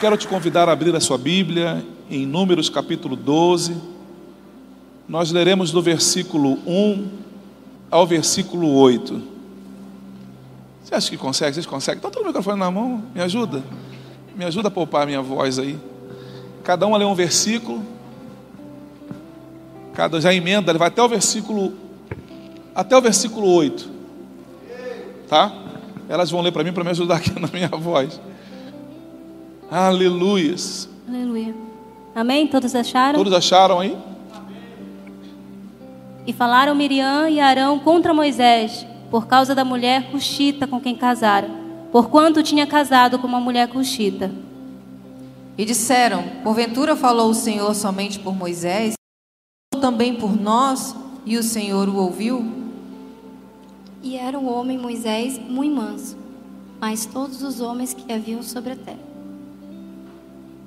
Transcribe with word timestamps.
Quero 0.00 0.16
te 0.16 0.26
convidar 0.26 0.66
a 0.66 0.72
abrir 0.72 0.96
a 0.96 1.00
sua 1.00 1.18
Bíblia 1.18 1.84
em 2.10 2.24
Números 2.24 2.70
capítulo 2.70 3.14
12. 3.14 3.76
Nós 5.06 5.30
leremos 5.30 5.72
do 5.72 5.82
versículo 5.82 6.54
1 6.66 7.08
ao 7.90 8.06
versículo 8.06 8.72
8. 8.76 9.22
Você 10.82 10.94
acha 10.94 11.10
que 11.10 11.18
consegue? 11.18 11.52
Vocês 11.52 11.66
conseguem? 11.66 11.98
Está 11.98 12.08
todo 12.08 12.22
o 12.22 12.26
microfone 12.26 12.58
na 12.58 12.70
mão? 12.70 13.04
Me 13.14 13.20
ajuda? 13.20 13.62
Me 14.34 14.46
ajuda 14.46 14.68
a 14.68 14.70
poupar 14.70 15.02
a 15.02 15.06
minha 15.06 15.20
voz 15.20 15.58
aí. 15.58 15.78
Cada 16.64 16.86
um 16.86 16.96
lê 16.96 17.04
um 17.04 17.14
versículo. 17.14 17.82
Cada 19.92 20.18
já 20.18 20.32
emenda, 20.32 20.72
ele 20.72 20.78
vai 20.78 20.88
até 20.88 21.02
o 21.02 21.08
versículo 21.10 21.74
até 22.74 22.96
o 22.96 23.02
versículo 23.02 23.52
8. 23.52 23.86
Tá? 25.28 25.52
Elas 26.08 26.30
vão 26.30 26.40
ler 26.40 26.52
para 26.52 26.64
mim 26.64 26.72
para 26.72 26.84
me 26.84 26.90
ajudar 26.90 27.16
aqui 27.16 27.36
na 27.38 27.48
minha 27.48 27.68
voz. 27.68 28.18
Aleluias. 29.70 30.88
Aleluia. 31.06 31.54
Amém? 32.12 32.48
Todos 32.48 32.74
acharam? 32.74 33.16
Todos 33.16 33.32
acharam 33.32 33.78
aí? 33.78 33.96
E 36.26 36.32
falaram 36.32 36.74
Miriam 36.74 37.30
e 37.30 37.38
Arão 37.38 37.78
contra 37.78 38.12
Moisés, 38.12 38.84
por 39.12 39.28
causa 39.28 39.54
da 39.54 39.64
mulher 39.64 40.10
cuxita 40.10 40.66
com 40.66 40.80
quem 40.80 40.96
casara, 40.96 41.48
porquanto 41.92 42.42
tinha 42.42 42.66
casado 42.66 43.18
com 43.20 43.28
uma 43.28 43.40
mulher 43.40 43.68
cuxita. 43.68 44.32
E 45.56 45.64
disseram: 45.64 46.24
Porventura 46.42 46.96
falou 46.96 47.30
o 47.30 47.34
Senhor 47.34 47.72
somente 47.74 48.18
por 48.18 48.34
Moisés, 48.34 48.94
ou 49.72 49.80
também 49.80 50.16
por 50.16 50.34
nós, 50.36 50.96
e 51.24 51.36
o 51.36 51.44
Senhor 51.44 51.88
o 51.88 51.96
ouviu? 51.96 52.44
E 54.02 54.16
era 54.16 54.36
o 54.36 54.52
homem 54.52 54.76
Moisés 54.76 55.38
muito 55.38 55.76
manso, 55.76 56.16
mas 56.80 57.06
todos 57.06 57.42
os 57.42 57.60
homens 57.60 57.94
que 57.94 58.12
haviam 58.12 58.42
sobre 58.42 58.72
a 58.72 58.76
terra. 58.76 59.09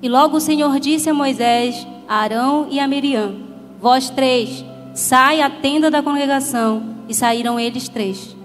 E 0.04 0.08
logo 0.10 0.36
o 0.36 0.40
Senhor 0.40 0.78
disse 0.80 1.08
a 1.08 1.14
Moisés, 1.14 1.86
a 2.06 2.16
Arão 2.16 2.66
e 2.70 2.78
a 2.78 2.86
Miriam: 2.86 3.36
Vós 3.80 4.10
três, 4.10 4.62
sai 4.92 5.40
à 5.40 5.48
tenda 5.48 5.90
da 5.90 6.02
congregação. 6.02 6.92
E 7.08 7.14
saíram 7.14 7.58
eles 7.58 7.88
três. 7.88 8.36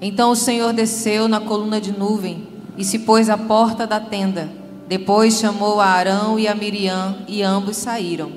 Então 0.00 0.30
o 0.30 0.36
Senhor 0.36 0.72
desceu 0.72 1.26
na 1.26 1.40
coluna 1.40 1.80
de 1.80 1.90
nuvem 1.90 2.46
e 2.76 2.84
se 2.84 3.00
pôs 3.00 3.28
à 3.28 3.36
porta 3.36 3.84
da 3.84 3.98
tenda. 3.98 4.48
Depois 4.86 5.40
chamou 5.40 5.80
a 5.80 5.86
Arão 5.86 6.38
e 6.38 6.46
a 6.46 6.54
Miriam, 6.54 7.16
e 7.26 7.42
ambos 7.42 7.76
saíram. 7.76 8.30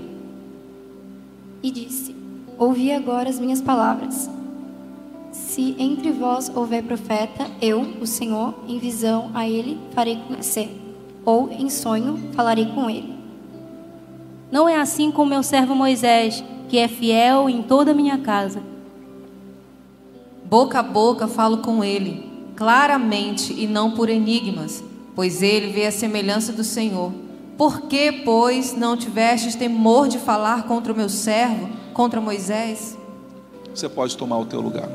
E 1.62 1.70
disse: 1.70 2.16
Ouvi 2.58 2.92
agora 2.92 3.30
as 3.30 3.40
minhas 3.40 3.62
palavras. 3.62 4.28
Se 5.32 5.76
entre 5.78 6.12
vós 6.12 6.52
houver 6.56 6.82
profeta, 6.82 7.46
eu, 7.62 7.82
o 8.02 8.08
Senhor, 8.08 8.56
em 8.68 8.80
visão 8.80 9.30
a 9.36 9.48
ele 9.48 9.80
farei 9.94 10.16
conhecer 10.28 10.82
ou 11.26 11.52
em 11.52 11.70
sonho 11.70 12.32
falarei 12.34 12.66
com 12.68 12.90
ele. 12.90 13.16
Não 14.52 14.68
é 14.68 14.76
assim 14.76 15.12
com 15.12 15.26
meu 15.26 15.44
servo 15.44 15.74
Moisés, 15.74 16.44
que 16.68 16.78
é 16.78 16.88
fiel 16.88 17.50
em 17.50 17.62
toda 17.62 17.92
a 17.92 17.94
minha 17.94 18.18
casa. 18.18 18.62
Boca 20.46 20.80
a 20.80 20.84
boca 20.84 21.28
falo 21.28 21.60
com 21.60 21.84
ele, 21.84 22.30
claramente 22.56 23.54
e 23.54 23.68
não 23.68 23.92
por 23.92 24.10
enigmas, 24.10 24.84
pois 25.16 25.42
ele 25.42 25.72
vê 25.72 25.86
a 25.86 25.92
semelhança 25.92 26.52
do 26.52 26.64
Senhor. 26.64 27.14
Por 27.58 27.84
que, 27.84 28.12
pois, 28.12 28.76
não 28.76 28.98
tivestes 28.98 29.56
temor 29.56 30.08
de 30.08 30.18
falar 30.18 30.64
contra 30.64 30.92
o 30.92 30.96
meu 30.96 31.08
servo, 31.08 31.70
contra 31.94 32.20
Moisés? 32.20 32.98
Você 33.74 33.88
pode 33.88 34.18
tomar 34.18 34.40
o 34.40 34.46
teu 34.46 34.60
lugar. 34.60 34.90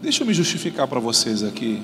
Deixa 0.00 0.22
eu 0.22 0.26
me 0.26 0.32
justificar 0.32 0.86
para 0.86 1.00
vocês 1.00 1.42
aqui 1.42 1.82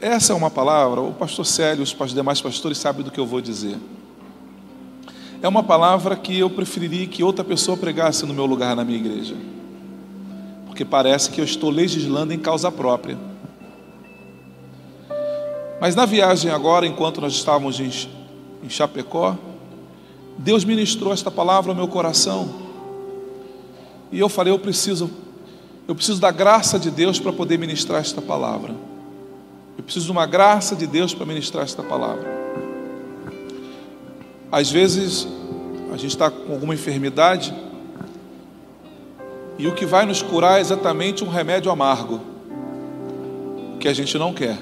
essa 0.00 0.32
é 0.32 0.36
uma 0.36 0.50
palavra, 0.50 1.00
o 1.00 1.12
pastor 1.12 1.44
Célio 1.44 1.82
os 1.82 2.14
demais 2.14 2.40
pastores 2.40 2.78
sabem 2.78 3.04
do 3.04 3.10
que 3.10 3.18
eu 3.18 3.26
vou 3.26 3.40
dizer. 3.40 3.76
É 5.42 5.48
uma 5.48 5.62
palavra 5.62 6.16
que 6.16 6.38
eu 6.38 6.48
preferiria 6.48 7.06
que 7.06 7.22
outra 7.22 7.44
pessoa 7.44 7.76
pregasse 7.76 8.24
no 8.24 8.32
meu 8.32 8.46
lugar 8.46 8.74
na 8.74 8.82
minha 8.82 8.98
igreja. 8.98 9.36
Porque 10.66 10.84
parece 10.84 11.30
que 11.30 11.40
eu 11.40 11.44
estou 11.44 11.68
legislando 11.68 12.32
em 12.32 12.38
causa 12.38 12.72
própria. 12.72 13.18
Mas 15.80 15.94
na 15.94 16.06
viagem 16.06 16.50
agora, 16.50 16.86
enquanto 16.86 17.20
nós 17.20 17.34
estávamos 17.34 17.78
em 17.78 18.70
Chapecó, 18.70 19.36
Deus 20.38 20.64
ministrou 20.64 21.12
esta 21.12 21.30
palavra 21.30 21.72
ao 21.72 21.76
meu 21.76 21.88
coração. 21.88 22.48
E 24.10 24.18
eu 24.18 24.30
falei, 24.30 24.52
eu 24.52 24.58
preciso, 24.58 25.10
eu 25.86 25.94
preciso 25.94 26.20
da 26.20 26.30
graça 26.30 26.78
de 26.78 26.90
Deus 26.90 27.18
para 27.18 27.32
poder 27.32 27.58
ministrar 27.58 28.00
esta 28.00 28.22
palavra. 28.22 28.74
Eu 29.76 29.84
preciso 29.84 30.06
de 30.06 30.12
uma 30.12 30.26
graça 30.26 30.76
de 30.76 30.86
Deus 30.86 31.14
para 31.14 31.26
ministrar 31.26 31.64
esta 31.64 31.82
palavra. 31.82 32.32
Às 34.50 34.70
vezes, 34.70 35.26
a 35.92 35.96
gente 35.96 36.10
está 36.10 36.30
com 36.30 36.52
alguma 36.52 36.74
enfermidade 36.74 37.54
e 39.58 39.66
o 39.68 39.74
que 39.74 39.86
vai 39.86 40.04
nos 40.04 40.22
curar 40.22 40.58
é 40.58 40.60
exatamente 40.60 41.24
um 41.24 41.28
remédio 41.28 41.70
amargo, 41.70 42.20
que 43.78 43.88
a 43.88 43.92
gente 43.92 44.18
não 44.18 44.32
quer. 44.32 44.58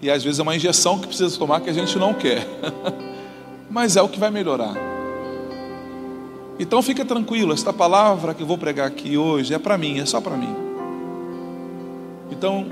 E 0.00 0.10
às 0.10 0.24
vezes 0.24 0.38
é 0.38 0.42
uma 0.42 0.56
injeção 0.56 0.98
que 0.98 1.06
precisa 1.06 1.36
tomar 1.38 1.60
que 1.60 1.68
a 1.68 1.72
gente 1.72 1.98
não 1.98 2.14
quer, 2.14 2.46
mas 3.68 3.96
é 3.96 4.02
o 4.02 4.08
que 4.08 4.18
vai 4.18 4.30
melhorar. 4.30 4.74
Então 6.58 6.82
fica 6.82 7.04
tranquilo, 7.04 7.52
esta 7.52 7.72
palavra 7.72 8.34
que 8.34 8.42
eu 8.42 8.46
vou 8.46 8.58
pregar 8.58 8.86
aqui 8.86 9.16
hoje 9.16 9.54
é 9.54 9.58
para 9.58 9.76
mim, 9.76 9.98
é 9.98 10.06
só 10.06 10.20
para 10.20 10.36
mim. 10.36 10.54
Então, 12.30 12.66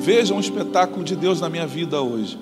Veja 0.00 0.32
um 0.32 0.40
espetáculo 0.40 1.04
de 1.04 1.14
Deus 1.14 1.42
na 1.42 1.50
minha 1.50 1.66
vida 1.66 2.00
hoje. 2.00 2.38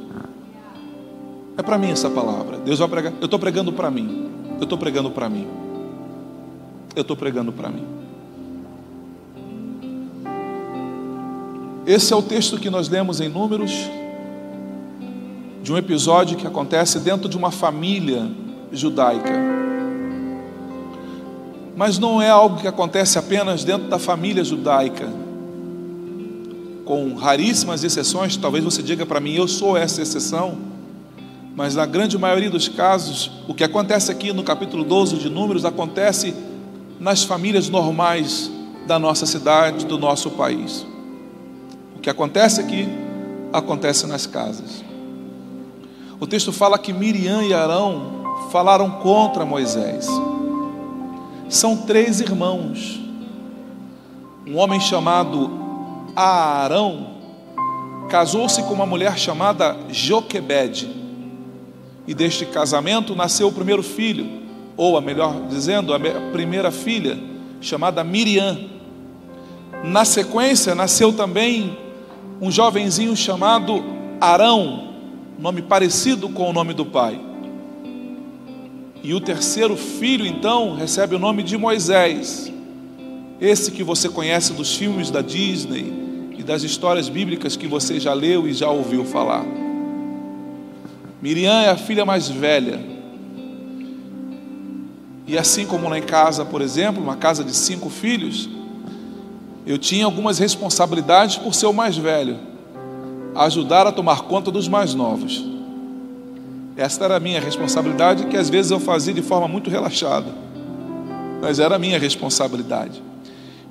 É 1.56 1.62
para 1.62 1.76
mim 1.76 1.90
essa 1.90 2.08
palavra. 2.08 2.56
Deus 2.58 2.78
vai 2.78 2.86
pregar. 2.86 3.12
Eu 3.20 3.24
estou 3.24 3.38
pregando 3.38 3.72
para 3.72 3.90
mim. 3.90 4.30
Eu 4.58 4.62
estou 4.62 4.78
pregando 4.78 5.10
para 5.10 5.28
mim. 5.28 5.44
Eu 6.94 7.02
estou 7.02 7.16
pregando 7.16 7.52
para 7.52 7.68
mim. 7.68 7.84
Esse 11.84 12.12
é 12.12 12.16
o 12.16 12.22
texto 12.22 12.58
que 12.58 12.70
nós 12.70 12.88
lemos 12.88 13.20
em 13.20 13.28
Números, 13.28 13.72
de 15.60 15.72
um 15.72 15.76
episódio 15.76 16.36
que 16.36 16.46
acontece 16.46 17.00
dentro 17.00 17.28
de 17.28 17.36
uma 17.36 17.50
família 17.50 18.30
judaica. 18.70 19.32
Mas 21.74 21.98
não 21.98 22.22
é 22.22 22.30
algo 22.30 22.60
que 22.60 22.68
acontece 22.68 23.18
apenas 23.18 23.64
dentro 23.64 23.88
da 23.88 23.98
família 23.98 24.44
judaica 24.44 25.08
com 26.88 27.14
raríssimas 27.16 27.84
exceções, 27.84 28.38
talvez 28.38 28.64
você 28.64 28.82
diga 28.82 29.04
para 29.04 29.20
mim, 29.20 29.34
eu 29.34 29.46
sou 29.46 29.76
essa 29.76 30.00
exceção, 30.00 30.56
mas 31.54 31.74
na 31.74 31.84
grande 31.84 32.16
maioria 32.16 32.48
dos 32.48 32.66
casos, 32.66 33.30
o 33.46 33.52
que 33.52 33.62
acontece 33.62 34.10
aqui 34.10 34.32
no 34.32 34.42
capítulo 34.42 34.82
12 34.84 35.18
de 35.18 35.28
Números 35.28 35.66
acontece 35.66 36.34
nas 36.98 37.24
famílias 37.24 37.68
normais 37.68 38.50
da 38.86 38.98
nossa 38.98 39.26
cidade, 39.26 39.84
do 39.84 39.98
nosso 39.98 40.30
país. 40.30 40.86
O 41.94 41.98
que 42.00 42.08
acontece 42.08 42.58
aqui, 42.58 42.88
acontece 43.52 44.06
nas 44.06 44.26
casas. 44.26 44.82
O 46.18 46.26
texto 46.26 46.54
fala 46.54 46.78
que 46.78 46.94
Miriam 46.94 47.42
e 47.42 47.52
Arão 47.52 48.48
falaram 48.50 48.92
contra 48.92 49.44
Moisés. 49.44 50.08
São 51.50 51.76
três 51.76 52.22
irmãos. 52.22 52.98
Um 54.46 54.56
homem 54.56 54.80
chamado 54.80 55.67
Arão 56.26 57.18
casou-se 58.08 58.60
com 58.64 58.74
uma 58.74 58.86
mulher 58.86 59.16
chamada 59.16 59.76
Joquebede. 59.88 60.88
E 62.08 62.14
deste 62.14 62.44
casamento 62.46 63.14
nasceu 63.14 63.46
o 63.48 63.52
primeiro 63.52 63.82
filho, 63.84 64.26
ou 64.76 64.96
a 64.96 65.00
melhor 65.00 65.46
dizendo, 65.48 65.94
a 65.94 66.00
primeira 66.32 66.72
filha, 66.72 67.18
chamada 67.60 68.02
Miriam. 68.02 68.58
Na 69.84 70.04
sequência 70.04 70.74
nasceu 70.74 71.12
também 71.12 71.78
um 72.40 72.50
jovenzinho 72.50 73.14
chamado 73.14 73.84
Arão. 74.20 74.88
nome 75.38 75.62
parecido 75.62 76.28
com 76.30 76.50
o 76.50 76.52
nome 76.52 76.74
do 76.74 76.86
pai. 76.86 77.20
E 79.04 79.14
o 79.14 79.20
terceiro 79.20 79.76
filho, 79.76 80.26
então, 80.26 80.74
recebe 80.74 81.14
o 81.14 81.18
nome 81.18 81.44
de 81.44 81.56
Moisés. 81.56 82.52
Esse 83.40 83.70
que 83.70 83.84
você 83.84 84.08
conhece 84.08 84.52
dos 84.52 84.74
filmes 84.74 85.12
da 85.12 85.20
Disney 85.22 86.07
das 86.48 86.62
histórias 86.62 87.10
bíblicas 87.10 87.56
que 87.56 87.66
você 87.66 88.00
já 88.00 88.14
leu 88.14 88.48
e 88.48 88.54
já 88.54 88.70
ouviu 88.70 89.04
falar. 89.04 89.44
Miriam 91.20 91.60
é 91.60 91.68
a 91.68 91.76
filha 91.76 92.06
mais 92.06 92.26
velha. 92.26 92.80
E 95.26 95.36
assim 95.36 95.66
como 95.66 95.90
lá 95.90 95.98
em 95.98 96.02
casa, 96.02 96.46
por 96.46 96.62
exemplo, 96.62 97.02
uma 97.02 97.16
casa 97.16 97.44
de 97.44 97.54
cinco 97.54 97.90
filhos, 97.90 98.48
eu 99.66 99.76
tinha 99.76 100.06
algumas 100.06 100.38
responsabilidades 100.38 101.36
por 101.36 101.52
ser 101.52 101.66
o 101.66 101.72
mais 101.74 101.98
velho, 101.98 102.38
ajudar 103.34 103.86
a 103.86 103.92
tomar 103.92 104.22
conta 104.22 104.50
dos 104.50 104.66
mais 104.68 104.94
novos. 104.94 105.44
Esta 106.78 107.04
era 107.04 107.16
a 107.16 107.20
minha 107.20 107.42
responsabilidade, 107.42 108.24
que 108.24 108.38
às 108.38 108.48
vezes 108.48 108.70
eu 108.70 108.80
fazia 108.80 109.12
de 109.12 109.20
forma 109.20 109.46
muito 109.46 109.68
relaxada, 109.68 110.32
mas 111.42 111.58
era 111.58 111.76
a 111.76 111.78
minha 111.78 111.98
responsabilidade. 111.98 113.02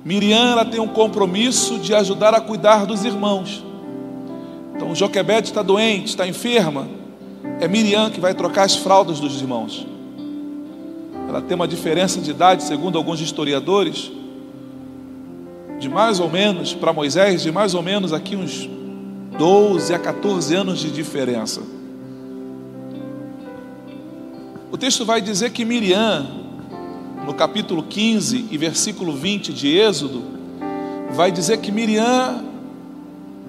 Miriam 0.08 0.52
ela 0.52 0.64
tem 0.64 0.80
um 0.80 0.88
compromisso 0.88 1.78
de 1.78 1.94
ajudar 1.94 2.32
a 2.32 2.40
cuidar 2.40 2.86
dos 2.86 3.04
irmãos. 3.04 3.62
Então, 4.74 4.94
Joquebede 4.94 5.48
está 5.48 5.60
doente, 5.60 6.06
está 6.06 6.26
enferma. 6.26 6.88
É 7.60 7.68
Miriam 7.68 8.08
que 8.10 8.18
vai 8.18 8.32
trocar 8.32 8.62
as 8.62 8.74
fraldas 8.74 9.20
dos 9.20 9.38
irmãos. 9.38 9.86
Ela 11.28 11.42
tem 11.42 11.54
uma 11.54 11.68
diferença 11.68 12.22
de 12.22 12.30
idade, 12.30 12.62
segundo 12.62 12.96
alguns 12.96 13.20
historiadores, 13.20 14.10
de 15.78 15.90
mais 15.90 16.20
ou 16.20 16.30
menos, 16.30 16.72
para 16.72 16.90
Moisés, 16.90 17.42
de 17.42 17.52
mais 17.52 17.74
ou 17.74 17.82
menos 17.82 18.10
aqui 18.10 18.34
uns 18.34 18.66
12 19.36 19.92
a 19.92 19.98
14 19.98 20.54
anos 20.54 20.78
de 20.78 20.90
diferença. 20.90 21.60
O 24.72 24.78
texto 24.78 25.04
vai 25.04 25.20
dizer 25.20 25.50
que 25.50 25.66
Miriam, 25.66 26.47
no 27.28 27.34
capítulo 27.34 27.82
15 27.82 28.46
e 28.50 28.56
versículo 28.56 29.12
20 29.12 29.52
de 29.52 29.76
Êxodo, 29.76 30.22
vai 31.10 31.30
dizer 31.30 31.58
que 31.58 31.70
Miriam, 31.70 32.42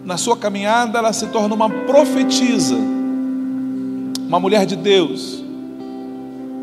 na 0.04 0.18
sua 0.18 0.36
caminhada, 0.36 1.00
ela 1.00 1.14
se 1.14 1.28
torna 1.28 1.56
uma 1.56 1.70
profetisa, 1.70 2.76
uma 2.76 4.38
mulher 4.38 4.66
de 4.66 4.76
Deus. 4.76 5.42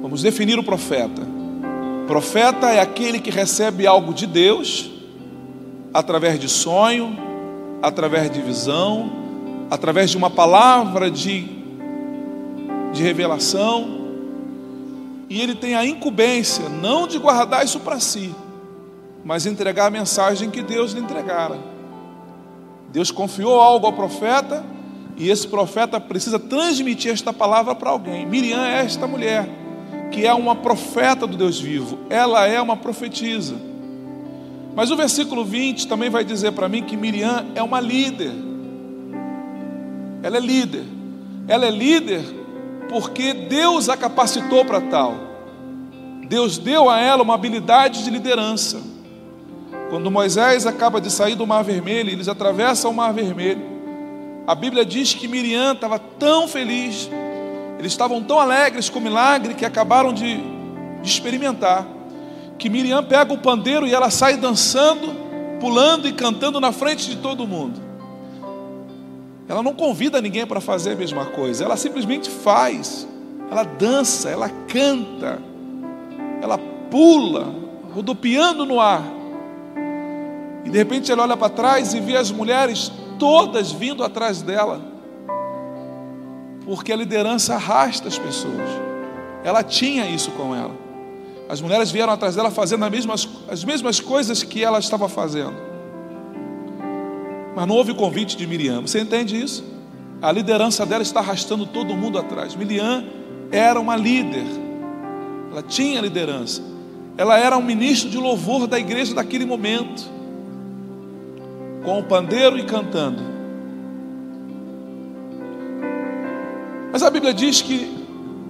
Vamos 0.03 0.21
definir 0.21 0.59
o 0.59 0.63
profeta. 0.63 1.23
Profeta 2.07 2.67
é 2.67 2.81
aquele 2.81 3.19
que 3.19 3.31
recebe 3.31 3.87
algo 3.87 4.13
de 4.13 4.27
Deus, 4.27 4.91
através 5.95 6.39
de 6.39 6.51
sonho, 6.51 7.19
através 7.81 8.31
de 8.31 8.43
visão, 8.43 9.11
através 9.71 10.11
de 10.11 10.19
uma 10.19 10.29
palavra 10.29 11.11
de, 11.11 11.49
de 12.93 13.03
revelação 13.03 13.96
e 15.29 15.41
ele 15.41 15.55
tem 15.55 15.75
a 15.75 15.85
incumbência 15.85 16.69
não 16.69 17.07
de 17.07 17.19
guardar 17.19 17.65
isso 17.65 17.81
para 17.81 17.99
si, 17.99 18.35
mas 19.25 19.47
entregar 19.47 19.87
a 19.87 19.91
mensagem 19.91 20.51
que 20.51 20.63
Deus 20.63 20.93
lhe 20.93 21.01
entregara. 21.01 21.59
Deus 22.93 23.11
confiou 23.11 23.61
algo 23.61 23.87
ao 23.87 23.93
profeta 23.93 24.65
e 25.17 25.29
esse 25.31 25.49
profeta 25.49 26.01
precisa 26.01 26.39
transmitir 26.39 27.13
esta 27.13 27.33
palavra 27.33 27.75
para 27.75 27.91
alguém. 27.91 28.25
Miriam 28.25 28.65
é 28.65 28.81
esta 28.81 29.07
mulher 29.07 29.49
que 30.11 30.25
é 30.25 30.33
uma 30.33 30.55
profeta 30.55 31.27
do 31.27 31.37
Deus 31.37 31.61
vivo, 31.61 31.99
ela 32.09 32.47
é 32.47 32.61
uma 32.61 32.77
profetisa. 32.77 33.57
Mas 34.75 34.91
o 34.91 34.97
versículo 34.97 35.45
20 35.45 35.89
também 35.89 36.11
vai 36.11 36.23
dizer 36.23 36.53
para 36.53 36.69
mim 36.69 36.83
que 36.83 36.97
Miriam 36.97 37.47
é 37.55 37.63
uma 37.63 37.81
líder. 37.81 38.33
Ela 40.23 40.37
é 40.37 40.41
líder. 40.41 40.85
Ela 41.49 41.67
é 41.67 41.71
líder 41.71 42.25
porque 42.89 43.33
Deus 43.33 43.89
a 43.89 43.97
capacitou 43.97 44.65
para 44.65 44.81
tal. 44.81 45.15
Deus 46.29 46.59
deu 46.59 46.91
a 46.91 46.99
ela 46.99 47.23
uma 47.23 47.35
habilidade 47.35 48.03
de 48.03 48.11
liderança. 48.11 48.81
Quando 49.91 50.11
Moisés 50.11 50.67
acaba 50.67 51.01
de 51.01 51.11
sair 51.11 51.37
do 51.37 51.47
Mar 51.47 51.63
Vermelho, 51.63 52.11
eles 52.11 52.29
atravessam 52.29 52.91
o 52.91 52.95
Mar 52.95 53.13
Vermelho. 53.13 53.63
A 54.47 54.55
Bíblia 54.55 54.85
diz 54.85 55.15
que 55.15 55.29
Miriam 55.29 55.73
estava 55.73 55.99
tão 55.99 56.49
feliz, 56.49 57.09
eles 57.79 57.93
estavam 57.93 58.23
tão 58.23 58.39
alegres 58.39 58.89
com 58.89 58.99
o 58.99 59.03
milagre 59.03 59.55
que 59.55 59.65
acabaram 59.65 60.13
de, 60.13 60.37
de 61.03 61.09
experimentar. 61.09 61.87
Que 62.59 62.69
Miriam 62.69 63.03
pega 63.05 63.33
o 63.33 63.39
pandeiro 63.39 63.87
e 63.87 63.95
ela 63.95 64.11
sai 64.11 64.37
dançando, 64.37 65.15
pulando 65.61 66.09
e 66.09 66.13
cantando 66.13 66.61
na 66.61 66.73
frente 66.73 67.09
de 67.09 67.17
todo 67.17 67.47
mundo. 67.47 67.86
Ela 69.49 69.63
não 69.63 69.75
convida 69.75 70.21
ninguém 70.21 70.47
para 70.47 70.61
fazer 70.61 70.93
a 70.93 70.97
mesma 70.97 71.27
coisa, 71.27 71.65
ela 71.65 71.77
simplesmente 71.77 72.29
faz. 72.29 73.07
Ela 73.51 73.63
dança, 73.63 74.29
ela 74.29 74.49
canta, 74.67 75.39
ela 76.43 76.59
pula, 76.91 77.55
rodopiando 77.95 78.67
no 78.67 78.81
ar. 78.81 79.05
E 80.65 80.71
de 80.71 80.77
repente 80.77 81.13
ela 81.13 81.23
olha 81.23 81.37
para 81.37 81.49
trás 81.49 81.95
e 81.95 82.01
vê 82.01 82.17
as 82.17 82.31
mulheres 82.33 82.91
todas 83.19 83.71
vindo 83.71 84.03
atrás 84.03 84.43
dela. 84.43 84.81
Porque 86.65 86.93
a 86.93 86.97
liderança 86.97 87.55
arrasta 87.55 88.09
as 88.09 88.19
pessoas. 88.19 88.69
Ela 89.45 89.63
tinha 89.63 90.11
isso 90.11 90.33
com 90.33 90.53
ela. 90.53 90.75
As 91.49 91.61
mulheres 91.61 91.93
vieram 91.93 92.13
atrás 92.13 92.35
dela 92.35 92.51
fazendo 92.51 92.85
as 92.85 92.91
mesmas, 92.91 93.29
as 93.49 93.63
mesmas 93.63 94.01
coisas 94.01 94.43
que 94.43 94.65
ela 94.65 94.81
estava 94.81 95.09
fazendo. 95.09 95.55
Mas 97.57 97.67
não 97.67 97.75
houve 97.75 97.95
convite 97.95 98.37
de 98.37 98.47
Miriam. 98.47 98.83
Você 98.83 99.01
entende 99.01 99.43
isso? 99.43 99.65
A 100.21 100.31
liderança 100.31 100.85
dela 100.85 101.03
está 101.03 101.21
arrastando 101.21 101.65
todo 101.65 101.97
mundo 101.97 102.19
atrás. 102.19 102.55
Miriam 102.55 103.03
era 103.51 103.81
uma 103.81 103.97
líder. 103.97 104.45
Ela 105.51 105.63
tinha 105.63 106.03
liderança. 106.03 106.61
Ela 107.17 107.39
era 107.39 107.57
um 107.57 107.63
ministro 107.63 108.11
de 108.11 108.19
louvor 108.19 108.67
da 108.67 108.79
igreja 108.79 109.15
daquele 109.15 109.47
momento. 109.47 110.05
Com 111.83 111.99
o 111.99 112.03
pandeiro 112.03 112.59
e 112.59 112.65
cantando. 112.65 113.23
Mas 116.93 117.03
a 117.03 117.09
Bíblia 117.09 117.33
diz 117.33 117.63
que 117.63 117.91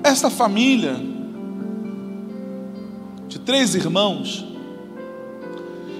esta 0.03 0.29
família 0.29 0.97
de 3.29 3.39
três 3.39 3.77
irmãos 3.77 4.56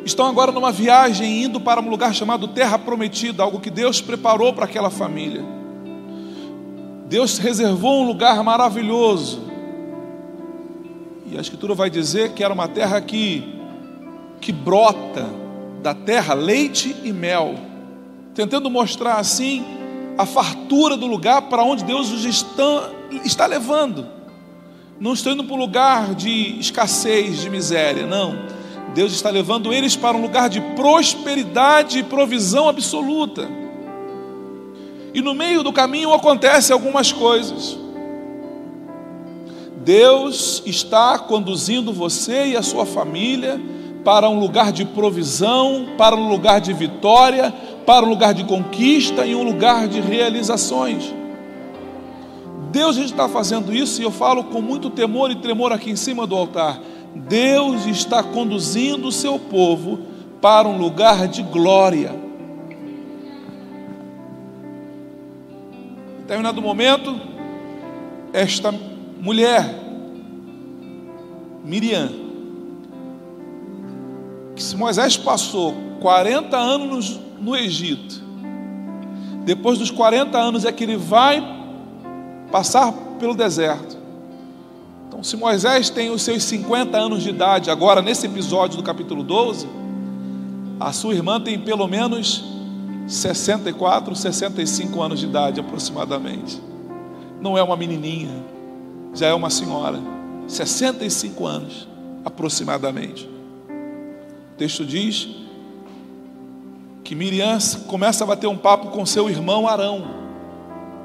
estão 0.07 0.27
agora 0.27 0.53
numa 0.53 0.71
viagem 0.71 1.43
indo 1.43 1.61
para 1.61 1.81
um 1.81 1.91
lugar 1.91 2.15
chamado 2.15 2.47
Terra 2.47 2.79
Prometida, 2.79 3.43
algo 3.43 3.59
que 3.59 3.69
Deus 3.69 4.01
preparou 4.01 4.53
para 4.53 4.65
aquela 4.65 4.89
família. 4.89 5.45
Deus 7.09 7.39
reservou 7.39 8.03
um 8.03 8.07
lugar 8.07 8.41
maravilhoso. 8.45 9.43
E 11.27 11.37
a 11.37 11.41
Escritura 11.41 11.75
vai 11.75 11.91
dizer 11.91 12.33
que 12.33 12.45
era 12.45 12.55
uma 12.55 12.69
terra 12.69 13.01
que, 13.01 13.43
que 14.41 14.53
brota 14.53 15.29
da 15.83 15.93
terra 15.93 16.35
leite 16.35 16.95
e 17.03 17.13
mel, 17.13 17.57
tentando 18.33 18.71
mostrar 18.71 19.17
assim 19.17 19.65
a 20.17 20.25
fartura 20.25 20.97
do 20.97 21.07
lugar 21.07 21.43
para 21.43 21.65
onde 21.65 21.85
Deus 21.85 22.13
os 22.13 22.25
está, 22.25 22.91
está 23.25 23.47
levando. 23.47 24.07
Não 25.01 25.15
estou 25.15 25.33
indo 25.33 25.43
para 25.43 25.55
um 25.55 25.59
lugar 25.59 26.15
de 26.15 26.61
escassez, 26.61 27.41
de 27.41 27.51
miséria, 27.51 28.07
não 28.07 28.56
Deus 28.97 29.13
está 29.13 29.29
levando 29.29 29.75
eles 29.75 29.95
para 29.95 30.17
um 30.17 30.23
lugar 30.23 30.49
de 30.49 30.59
prosperidade 30.75 31.99
e 31.99 32.03
provisão 32.03 32.67
absoluta. 32.67 33.47
E 35.13 35.21
no 35.21 35.35
meio 35.35 35.63
do 35.63 35.71
caminho 35.71 36.15
acontecem 36.15 36.73
algumas 36.73 37.13
coisas. 37.13 37.77
Deus 39.85 40.63
está 40.65 41.19
conduzindo 41.19 41.93
você 41.93 42.47
e 42.47 42.57
a 42.57 42.63
sua 42.63 42.87
família 42.87 43.61
para 44.03 44.31
um 44.31 44.41
lugar 44.41 44.73
de 44.73 44.87
provisão, 44.87 45.89
para 45.99 46.17
um 46.17 46.31
lugar 46.31 46.59
de 46.59 46.73
vitória, 46.73 47.53
para 47.85 48.07
um 48.07 48.09
lugar 48.09 48.33
de 48.33 48.45
conquista 48.45 49.27
e 49.27 49.35
um 49.35 49.43
lugar 49.43 49.89
de 49.89 50.01
realizações. 50.01 51.13
Deus 52.71 52.97
está 52.97 53.29
fazendo 53.29 53.75
isso 53.75 54.01
e 54.01 54.05
eu 54.05 54.11
falo 54.11 54.45
com 54.45 54.63
muito 54.63 54.89
temor 54.89 55.31
e 55.31 55.35
tremor 55.35 55.71
aqui 55.71 55.91
em 55.91 55.97
cima 55.97 56.27
do 56.27 56.35
altar. 56.35 56.81
Deus 57.15 57.87
está 57.87 58.23
conduzindo 58.23 59.09
o 59.09 59.13
seu 59.13 59.39
povo 59.39 60.01
para 60.41 60.69
um 60.69 60.77
lugar 60.77 61.27
de 61.29 61.43
glória. 61.43 62.15
Em 66.19 66.21
determinado 66.23 66.61
momento, 66.61 67.19
esta 68.33 68.73
mulher, 69.21 69.65
Miriam, 71.65 72.11
que 74.55 74.63
se 74.63 74.77
Moisés 74.77 75.17
passou 75.17 75.75
40 76.01 76.57
anos 76.57 77.21
no 77.41 77.57
Egito, 77.57 78.23
depois 79.45 79.79
dos 79.79 79.91
40 79.91 80.37
anos 80.37 80.65
é 80.65 80.73
que 80.73 80.85
ele 80.85 80.97
vai 80.97 81.43
passar 82.51 82.93
pelo 83.19 83.35
deserto. 83.35 83.96
Então, 85.09 85.23
se 85.23 85.37
Moisés 85.37 85.89
tem 85.89 86.11
os 86.11 86.23
seus 86.23 86.43
50 86.45 86.97
anos 86.97 87.23
de 87.23 87.31
idade, 87.31 87.71
agora 87.71 88.03
nesse 88.03 88.27
episódio 88.27 88.77
do 88.77 88.83
capítulo 88.83 89.23
12, 89.23 89.69
a 90.79 90.93
sua 90.93 91.15
irmã 91.15 91.41
tem 91.41 91.59
pelo 91.59 91.87
menos 91.87 92.45
64, 93.07 94.15
65 94.15 95.01
anos 95.01 95.21
de 95.21 95.27
idade 95.27 95.61
aproximadamente. 95.61 96.61
não 97.41 97.57
é 97.57 97.63
uma 97.63 97.77
menininha, 97.77 98.45
já 99.15 99.29
é 99.29 99.35
uma 99.35 99.51
senhora, 99.51 100.01
65 100.49 101.47
anos 101.47 101.89
aproximadamente. 102.25 103.25
O 103.25 104.57
texto 104.57 104.85
diz 104.85 105.29
que 107.05 107.15
Miriam 107.15 107.59
começa 107.87 108.25
a 108.25 108.27
bater 108.27 108.49
um 108.49 108.57
papo 108.57 108.89
com 108.89 109.07
seu 109.07 109.31
irmão 109.31 109.69
Arão, 109.69 110.05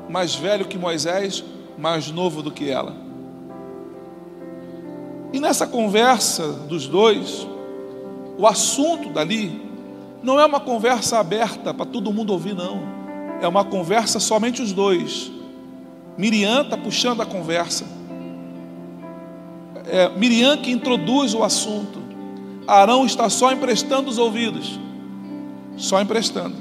mais 0.10 0.34
velho 0.34 0.65
que 0.65 0.77
Moisés, 0.77 1.43
mais 1.77 2.10
novo 2.10 2.41
do 2.41 2.51
que 2.51 2.70
ela. 2.70 2.96
E 5.33 5.39
nessa 5.39 5.65
conversa 5.65 6.47
dos 6.67 6.88
dois, 6.88 7.47
o 8.38 8.45
assunto 8.45 9.09
dali 9.09 9.61
não 10.21 10.39
é 10.39 10.45
uma 10.45 10.59
conversa 10.59 11.19
aberta 11.19 11.73
para 11.73 11.85
todo 11.85 12.11
mundo 12.11 12.33
ouvir, 12.33 12.53
não. 12.53 12.81
É 13.41 13.47
uma 13.47 13.63
conversa 13.63 14.19
somente 14.19 14.61
os 14.61 14.71
dois. 14.71 15.31
Miriam 16.17 16.61
está 16.61 16.77
puxando 16.77 17.21
a 17.21 17.25
conversa. 17.25 17.85
É 19.88 20.09
Miriam 20.09 20.57
que 20.57 20.71
introduz 20.71 21.33
o 21.33 21.43
assunto. 21.43 22.00
Arão 22.67 23.05
está 23.05 23.29
só 23.29 23.51
emprestando 23.51 24.09
os 24.09 24.17
ouvidos. 24.17 24.79
Só 25.77 26.00
emprestando. 26.01 26.55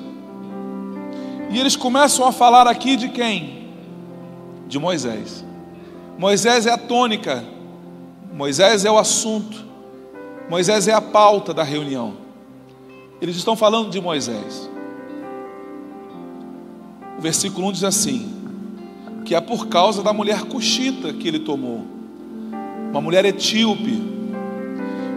E 1.50 1.58
eles 1.58 1.76
começam 1.76 2.26
a 2.26 2.32
falar 2.32 2.66
aqui 2.66 2.96
de 2.96 3.08
quem? 3.08 3.68
De 4.66 4.78
Moisés. 4.78 5.44
Moisés 6.16 6.64
é 6.64 6.70
a 6.70 6.78
tônica. 6.78 7.44
Moisés 8.32 8.84
é 8.84 8.90
o 8.90 8.98
assunto. 8.98 9.64
Moisés 10.48 10.88
é 10.88 10.92
a 10.92 11.00
pauta 11.00 11.52
da 11.52 11.62
reunião. 11.62 12.14
Eles 13.20 13.36
estão 13.36 13.54
falando 13.54 13.90
de 13.90 14.00
Moisés. 14.00 14.68
O 17.18 17.20
versículo 17.20 17.68
1 17.68 17.72
diz 17.72 17.84
assim: 17.84 18.40
que 19.24 19.34
é 19.34 19.40
por 19.40 19.68
causa 19.68 20.02
da 20.02 20.12
mulher 20.12 20.42
cuxita 20.42 21.12
que 21.12 21.28
ele 21.28 21.38
tomou, 21.38 21.84
uma 22.90 23.00
mulher 23.00 23.24
etíope. 23.24 24.10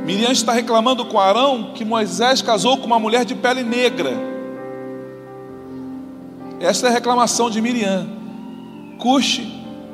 Miriam 0.05 0.31
está 0.31 0.51
reclamando 0.51 1.05
com 1.05 1.19
Arão 1.19 1.71
que 1.73 1.85
Moisés 1.85 2.41
casou 2.41 2.77
com 2.77 2.85
uma 2.85 2.99
mulher 2.99 3.25
de 3.25 3.33
pele 3.33 3.63
negra. 3.63 4.11
Essa 6.59 6.87
é 6.87 6.89
a 6.89 6.93
reclamação 6.93 7.49
de 7.49 7.61
Miriam. 7.61 8.07
Cuxi 8.99 9.51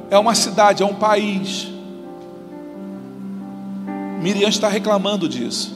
é 0.09 0.17
uma 0.17 0.35
cidade, 0.35 0.83
é 0.83 0.85
um 0.85 0.95
país. 0.95 1.78
Miriam 4.19 4.49
está 4.49 4.67
reclamando 4.67 5.29
disso. 5.29 5.73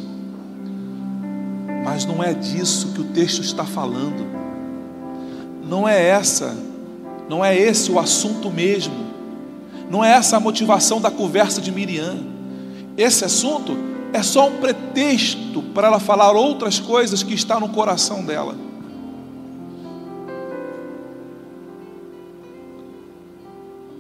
Mas 1.84 2.06
não 2.06 2.24
é 2.24 2.34
disso 2.34 2.94
que 2.94 3.02
o 3.02 3.06
texto 3.06 3.42
está 3.42 3.64
falando. 3.64 4.26
Não 5.64 5.88
é 5.88 6.02
essa, 6.02 6.56
não 7.30 7.44
é 7.44 7.58
esse 7.58 7.92
o 7.92 8.00
assunto 8.00 8.52
mesmo. 8.52 8.94
Não 9.90 10.04
é 10.04 10.12
essa 10.12 10.38
a 10.38 10.40
motivação 10.40 11.00
da 11.00 11.10
conversa 11.10 11.62
de 11.62 11.72
Miriam. 11.72 12.18
Esse 12.98 13.24
assunto 13.26 13.78
é 14.12 14.22
só 14.22 14.48
um 14.48 14.58
pretexto 14.58 15.62
para 15.74 15.88
ela 15.88 16.00
falar 16.00 16.32
outras 16.34 16.80
coisas 16.80 17.24
que 17.24 17.34
está 17.34 17.60
no 17.60 17.70
coração 17.70 18.26
dela. 18.26 18.56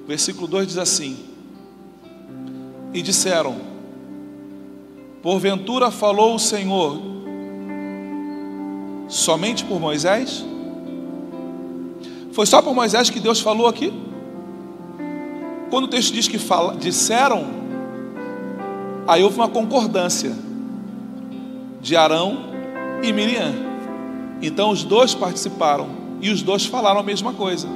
Versículo 0.06 0.48
2 0.48 0.68
diz 0.68 0.78
assim: 0.78 1.18
E 2.94 3.02
disseram: 3.02 3.73
Porventura 5.24 5.90
falou 5.90 6.36
o 6.36 6.40
Senhor 6.40 7.00
somente 9.08 9.64
por 9.64 9.80
Moisés? 9.80 10.46
Foi 12.34 12.46
só 12.46 12.62
por 12.62 12.76
Moisés 12.76 13.10
que 13.10 13.22
Deus 13.22 13.40
falou 13.40 13.68
aqui? 13.68 13.94
Quando 15.70 15.86
o 15.86 15.88
texto 15.88 16.12
diz 16.12 16.28
que 16.28 16.38
fala, 16.38 16.76
disseram, 16.76 17.46
aí 19.08 19.24
houve 19.24 19.38
uma 19.38 19.48
concordância 19.48 20.36
de 21.80 21.96
Arão 21.96 22.40
e 23.02 23.14
Miriam. 23.14 23.54
Então 24.42 24.72
os 24.72 24.84
dois 24.84 25.16
participaram 25.16 25.88
e 26.20 26.32
os 26.32 26.42
dois 26.42 26.66
falaram 26.66 27.00
a 27.00 27.04
mesma 27.04 27.32
coisa. 27.32 27.70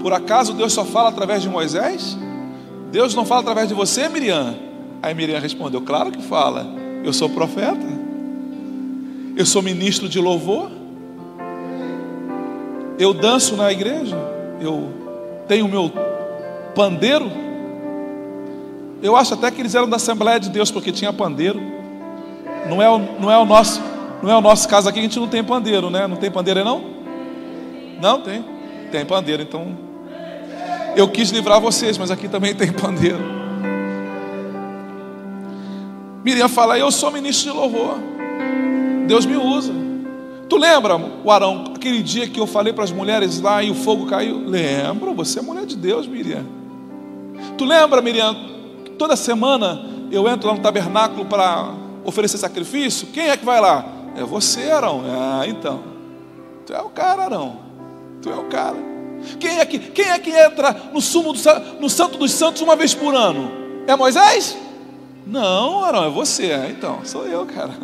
Por 0.00 0.12
acaso 0.12 0.52
Deus 0.52 0.72
só 0.72 0.84
fala 0.84 1.08
através 1.08 1.42
de 1.42 1.48
Moisés? 1.48 2.16
Deus 2.92 3.16
não 3.16 3.24
fala 3.24 3.40
através 3.40 3.66
de 3.66 3.74
você, 3.74 4.08
Miriam? 4.08 4.63
Aí 5.04 5.12
Miriam 5.12 5.38
respondeu: 5.38 5.82
Claro 5.82 6.10
que 6.10 6.22
fala, 6.22 6.66
eu 7.04 7.12
sou 7.12 7.28
profeta. 7.28 7.86
Eu 9.36 9.44
sou 9.44 9.60
ministro 9.60 10.08
de 10.08 10.18
louvor. 10.18 10.70
Eu 12.98 13.12
danço 13.12 13.54
na 13.54 13.70
igreja. 13.70 14.16
Eu 14.62 14.88
tenho 15.46 15.68
meu 15.68 15.92
pandeiro. 16.74 17.30
Eu 19.02 19.14
acho 19.14 19.34
até 19.34 19.50
que 19.50 19.60
eles 19.60 19.74
eram 19.74 19.90
da 19.90 19.96
Assembleia 19.96 20.40
de 20.40 20.48
Deus 20.48 20.70
porque 20.70 20.90
tinha 20.90 21.12
pandeiro. 21.12 21.60
Não 22.66 22.80
é 22.80 22.88
o, 22.88 22.98
não 22.98 23.30
é 23.30 23.36
o 23.36 23.44
nosso, 23.44 23.82
não 24.22 24.30
é 24.30 24.36
o 24.36 24.40
nosso 24.40 24.66
caso 24.66 24.88
aqui, 24.88 25.00
a 25.00 25.02
gente 25.02 25.20
não 25.20 25.28
tem 25.28 25.44
pandeiro, 25.44 25.90
né? 25.90 26.06
Não 26.06 26.16
tem 26.16 26.30
pandeiro 26.30 26.64
não? 26.64 26.82
Não 28.00 28.22
tem. 28.22 28.42
Tem 28.90 29.04
pandeiro, 29.04 29.42
então 29.42 29.76
eu 30.96 31.06
quis 31.08 31.28
livrar 31.28 31.60
vocês, 31.60 31.98
mas 31.98 32.10
aqui 32.10 32.26
também 32.26 32.54
tem 32.54 32.72
pandeiro. 32.72 33.33
Miriam 36.24 36.48
fala: 36.48 36.78
"Eu 36.78 36.90
sou 36.90 37.10
ministro 37.10 37.52
de 37.52 37.58
louvor". 37.58 37.98
Deus 39.06 39.26
me 39.26 39.36
usa. 39.36 39.72
Tu 40.48 40.56
lembra, 40.56 40.96
o 40.96 41.30
Arão, 41.30 41.72
aquele 41.74 42.02
dia 42.02 42.28
que 42.28 42.38
eu 42.38 42.46
falei 42.46 42.72
para 42.72 42.84
as 42.84 42.92
mulheres 42.92 43.40
lá 43.40 43.62
e 43.62 43.70
o 43.70 43.74
fogo 43.74 44.06
caiu? 44.06 44.38
Lembro, 44.38 45.14
você 45.14 45.38
é 45.38 45.42
mulher 45.42 45.66
de 45.66 45.76
Deus, 45.76 46.06
Miriam. 46.06 46.44
Tu 47.56 47.64
lembra, 47.64 48.02
Miriam, 48.02 48.36
toda 48.98 49.16
semana 49.16 49.84
eu 50.10 50.28
entro 50.28 50.48
lá 50.48 50.54
no 50.54 50.60
tabernáculo 50.60 51.24
para 51.24 51.74
oferecer 52.04 52.38
sacrifício? 52.38 53.08
Quem 53.08 53.30
é 53.30 53.36
que 53.36 53.44
vai 53.44 53.60
lá? 53.60 53.84
É 54.16 54.22
você, 54.22 54.70
Arão. 54.70 55.02
Ah, 55.06 55.44
então. 55.46 55.82
Tu 56.66 56.72
é 56.72 56.80
o 56.80 56.90
cara, 56.90 57.24
Arão. 57.24 57.56
Tu 58.22 58.30
é 58.30 58.36
o 58.36 58.44
cara. 58.44 58.76
Quem 59.40 59.58
é 59.58 59.64
que, 59.64 59.78
quem 59.78 60.10
é 60.10 60.18
que 60.18 60.30
entra 60.30 60.76
no 60.92 61.00
sumo 61.00 61.32
do, 61.32 61.40
no 61.80 61.88
Santo 61.88 62.18
dos 62.18 62.32
Santos 62.32 62.60
uma 62.60 62.76
vez 62.76 62.94
por 62.94 63.14
ano? 63.14 63.50
É 63.86 63.96
Moisés? 63.96 64.56
Não, 65.26 65.84
Arão, 65.84 66.04
é 66.04 66.10
você. 66.10 66.52
Ah, 66.52 66.68
então, 66.68 67.04
sou 67.04 67.26
eu, 67.26 67.46
cara. 67.46 67.74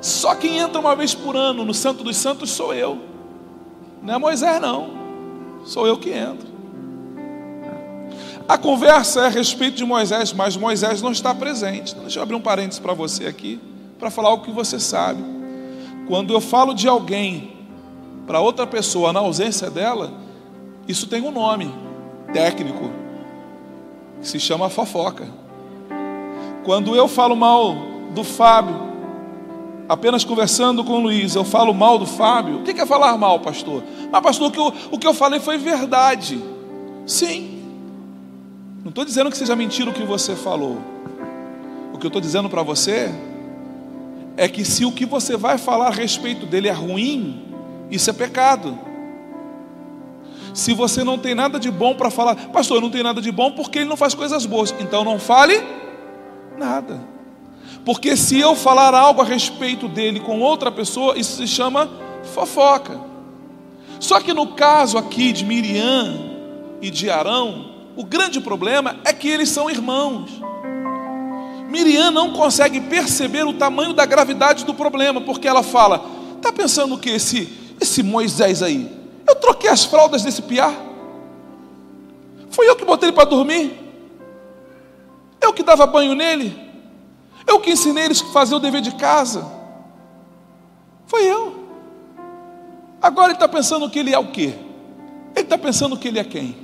Só 0.00 0.34
quem 0.34 0.58
entra 0.58 0.80
uma 0.80 0.94
vez 0.94 1.14
por 1.14 1.36
ano 1.36 1.64
no 1.64 1.74
Santo 1.74 2.04
dos 2.04 2.16
Santos 2.16 2.50
sou 2.50 2.72
eu. 2.72 2.98
Não 4.02 4.14
é 4.14 4.18
Moisés, 4.18 4.60
não. 4.60 4.90
Sou 5.64 5.86
eu 5.86 5.98
que 5.98 6.10
entro. 6.10 6.46
A 8.48 8.56
conversa 8.56 9.22
é 9.22 9.26
a 9.26 9.28
respeito 9.28 9.76
de 9.76 9.84
Moisés, 9.84 10.32
mas 10.32 10.56
Moisés 10.56 11.02
não 11.02 11.10
está 11.10 11.34
presente. 11.34 11.90
Então, 11.90 12.04
deixa 12.04 12.20
eu 12.20 12.22
abrir 12.22 12.36
um 12.36 12.40
parênteses 12.40 12.78
para 12.78 12.94
você 12.94 13.26
aqui, 13.26 13.60
para 13.98 14.08
falar 14.08 14.32
o 14.32 14.42
que 14.42 14.52
você 14.52 14.78
sabe. 14.78 15.20
Quando 16.06 16.32
eu 16.32 16.40
falo 16.40 16.72
de 16.72 16.86
alguém 16.86 17.56
para 18.24 18.40
outra 18.40 18.64
pessoa 18.64 19.12
na 19.12 19.18
ausência 19.18 19.68
dela, 19.68 20.12
isso 20.86 21.08
tem 21.08 21.20
um 21.22 21.32
nome 21.32 21.74
técnico, 22.32 22.90
que 24.20 24.28
se 24.28 24.38
chama 24.38 24.68
fofoca. 24.68 25.26
Quando 26.66 26.96
eu 26.96 27.06
falo 27.06 27.36
mal 27.36 27.76
do 28.12 28.24
Fábio 28.24 28.74
apenas 29.88 30.24
conversando 30.24 30.82
com 30.82 30.94
o 30.94 30.98
Luiz, 30.98 31.36
eu 31.36 31.44
falo 31.44 31.72
mal 31.72 31.96
do 31.96 32.06
Fábio. 32.06 32.56
O 32.56 32.62
que 32.64 32.72
é 32.72 32.84
falar 32.84 33.16
mal, 33.16 33.38
pastor? 33.38 33.84
Mas, 34.10 34.20
pastor, 34.20 34.48
o 34.48 34.50
que 34.50 34.58
eu, 34.58 34.74
o 34.90 34.98
que 34.98 35.06
eu 35.06 35.14
falei 35.14 35.38
foi 35.38 35.58
verdade. 35.58 36.42
Sim. 37.06 37.62
Não 38.82 38.88
estou 38.88 39.04
dizendo 39.04 39.30
que 39.30 39.36
seja 39.38 39.54
mentira 39.54 39.90
o 39.90 39.92
que 39.92 40.02
você 40.02 40.34
falou. 40.34 40.78
O 41.94 41.98
que 41.98 42.06
eu 42.06 42.08
estou 42.08 42.20
dizendo 42.20 42.50
para 42.50 42.64
você 42.64 43.14
é 44.36 44.48
que 44.48 44.64
se 44.64 44.84
o 44.84 44.90
que 44.90 45.06
você 45.06 45.36
vai 45.36 45.58
falar 45.58 45.86
a 45.86 45.92
respeito 45.92 46.46
dele 46.46 46.66
é 46.66 46.72
ruim, 46.72 47.44
isso 47.92 48.10
é 48.10 48.12
pecado. 48.12 48.76
Se 50.52 50.74
você 50.74 51.04
não 51.04 51.16
tem 51.16 51.32
nada 51.32 51.60
de 51.60 51.70
bom 51.70 51.94
para 51.94 52.10
falar, 52.10 52.34
pastor, 52.48 52.80
não 52.80 52.90
tenho 52.90 53.04
nada 53.04 53.22
de 53.22 53.30
bom 53.30 53.52
porque 53.52 53.78
ele 53.78 53.88
não 53.88 53.96
faz 53.96 54.14
coisas 54.14 54.44
boas, 54.44 54.74
então 54.80 55.04
não 55.04 55.20
fale 55.20 55.85
nada. 56.56 57.00
Porque 57.84 58.16
se 58.16 58.38
eu 58.38 58.54
falar 58.54 58.94
algo 58.94 59.20
a 59.20 59.24
respeito 59.24 59.88
dele 59.88 60.20
com 60.20 60.40
outra 60.40 60.72
pessoa, 60.72 61.18
isso 61.18 61.36
se 61.36 61.46
chama 61.46 61.88
fofoca. 62.34 63.00
Só 64.00 64.20
que 64.20 64.32
no 64.32 64.48
caso 64.48 64.98
aqui 64.98 65.32
de 65.32 65.44
Miriam 65.44 66.18
e 66.82 66.90
de 66.90 67.10
Arão, 67.10 67.72
o 67.96 68.04
grande 68.04 68.40
problema 68.40 68.96
é 69.04 69.12
que 69.12 69.28
eles 69.28 69.48
são 69.48 69.70
irmãos. 69.70 70.30
Miriam 71.68 72.10
não 72.10 72.32
consegue 72.32 72.80
perceber 72.80 73.44
o 73.44 73.54
tamanho 73.54 73.92
da 73.92 74.04
gravidade 74.04 74.64
do 74.64 74.74
problema, 74.74 75.20
porque 75.20 75.48
ela 75.48 75.62
fala: 75.62 76.04
está 76.36 76.52
pensando 76.52 76.98
que 76.98 77.10
esse, 77.10 77.48
esse 77.80 78.02
Moisés 78.02 78.62
aí, 78.62 78.90
eu 79.26 79.34
troquei 79.36 79.70
as 79.70 79.84
fraldas 79.84 80.22
desse 80.22 80.42
piar? 80.42 80.74
Foi 82.50 82.68
eu 82.68 82.76
que 82.76 82.84
botei 82.84 83.08
ele 83.08 83.16
para 83.16 83.28
dormir? 83.28 83.85
Eu 85.46 85.52
que 85.52 85.62
dava 85.62 85.86
banho 85.86 86.12
nele? 86.12 86.58
Eu 87.46 87.60
que 87.60 87.70
ensinei 87.70 88.06
eles 88.06 88.20
a 88.20 88.26
fazer 88.32 88.56
o 88.56 88.58
dever 88.58 88.80
de 88.80 88.90
casa. 88.96 89.46
Foi 91.06 91.24
eu. 91.24 91.54
Agora 93.00 93.28
ele 93.28 93.34
está 93.34 93.46
pensando 93.46 93.88
que 93.88 94.00
ele 94.00 94.12
é 94.12 94.18
o 94.18 94.26
quê? 94.26 94.54
Ele 95.36 95.44
está 95.44 95.56
pensando 95.56 95.96
que 95.96 96.08
ele 96.08 96.18
é 96.18 96.24
quem? 96.24 96.56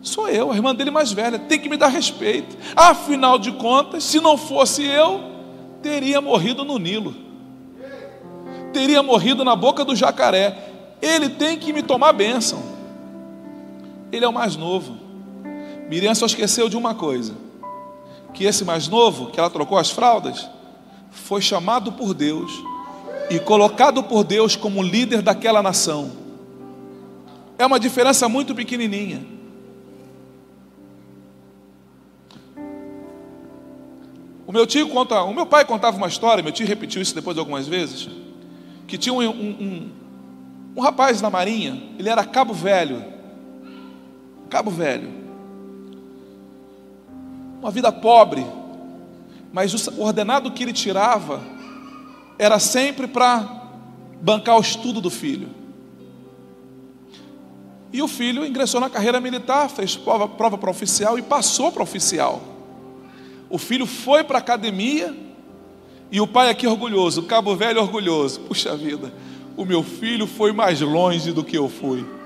Sou 0.00 0.26
eu, 0.26 0.50
a 0.50 0.54
irmã 0.54 0.74
dele 0.74 0.90
mais 0.90 1.12
velha, 1.12 1.38
tem 1.38 1.58
que 1.60 1.68
me 1.68 1.76
dar 1.76 1.88
respeito. 1.88 2.56
Afinal 2.74 3.38
de 3.38 3.52
contas, 3.52 4.04
se 4.04 4.20
não 4.20 4.38
fosse 4.38 4.86
eu, 4.86 5.20
teria 5.82 6.22
morrido 6.22 6.64
no 6.64 6.78
Nilo, 6.78 7.14
teria 8.72 9.02
morrido 9.02 9.44
na 9.44 9.54
boca 9.54 9.84
do 9.84 9.94
jacaré. 9.94 10.56
Ele 11.02 11.28
tem 11.28 11.58
que 11.58 11.74
me 11.74 11.82
tomar 11.82 12.14
bênção. 12.14 12.62
Ele 14.10 14.24
é 14.24 14.28
o 14.28 14.32
mais 14.32 14.56
novo. 14.56 14.96
Miriam 15.90 16.14
só 16.14 16.24
esqueceu 16.24 16.70
de 16.70 16.76
uma 16.76 16.94
coisa: 16.94 17.47
que 18.38 18.44
esse 18.44 18.64
mais 18.64 18.86
novo, 18.86 19.32
que 19.32 19.40
ela 19.40 19.50
trocou 19.50 19.76
as 19.76 19.90
fraldas, 19.90 20.48
foi 21.10 21.42
chamado 21.42 21.90
por 21.90 22.14
Deus 22.14 22.52
e 23.28 23.40
colocado 23.40 24.00
por 24.04 24.22
Deus 24.22 24.54
como 24.54 24.80
líder 24.80 25.22
daquela 25.22 25.60
nação. 25.60 26.12
É 27.58 27.66
uma 27.66 27.80
diferença 27.80 28.28
muito 28.28 28.54
pequenininha. 28.54 29.26
O 34.46 34.52
meu 34.52 34.64
tio 34.68 34.88
conta, 34.88 35.20
o 35.24 35.34
meu 35.34 35.44
pai 35.44 35.64
contava 35.64 35.96
uma 35.96 36.06
história, 36.06 36.40
meu 36.40 36.52
tio 36.52 36.64
repetiu 36.64 37.02
isso 37.02 37.16
depois 37.16 37.36
algumas 37.36 37.66
vezes, 37.66 38.08
que 38.86 38.96
tinha 38.96 39.12
um, 39.12 39.18
um, 39.18 39.30
um, 39.30 39.90
um 40.76 40.80
rapaz 40.80 41.20
na 41.20 41.28
marinha, 41.28 41.82
ele 41.98 42.08
era 42.08 42.24
cabo 42.24 42.54
velho, 42.54 43.04
cabo 44.48 44.70
velho, 44.70 45.27
uma 47.60 47.70
vida 47.70 47.90
pobre, 47.90 48.46
mas 49.52 49.88
o 49.88 50.02
ordenado 50.02 50.50
que 50.52 50.62
ele 50.62 50.72
tirava 50.72 51.40
era 52.38 52.58
sempre 52.58 53.06
para 53.06 53.58
bancar 54.20 54.56
o 54.56 54.60
estudo 54.60 55.00
do 55.00 55.10
filho. 55.10 55.48
E 57.92 58.02
o 58.02 58.08
filho 58.08 58.44
ingressou 58.44 58.80
na 58.80 58.90
carreira 58.90 59.20
militar, 59.20 59.68
fez 59.70 59.96
prova, 59.96 60.28
prova 60.28 60.58
para 60.58 60.70
oficial 60.70 61.18
e 61.18 61.22
passou 61.22 61.72
para 61.72 61.82
oficial. 61.82 62.42
O 63.48 63.56
filho 63.56 63.86
foi 63.86 64.22
para 64.22 64.38
a 64.38 64.40
academia 64.40 65.16
e 66.10 66.20
o 66.20 66.26
pai 66.26 66.50
aqui 66.50 66.66
orgulhoso, 66.66 67.22
o 67.22 67.24
cabo 67.24 67.56
velho 67.56 67.80
orgulhoso. 67.80 68.40
Puxa 68.40 68.76
vida, 68.76 69.12
o 69.56 69.64
meu 69.64 69.82
filho 69.82 70.26
foi 70.26 70.52
mais 70.52 70.80
longe 70.80 71.32
do 71.32 71.42
que 71.42 71.56
eu 71.56 71.68
fui. 71.68 72.17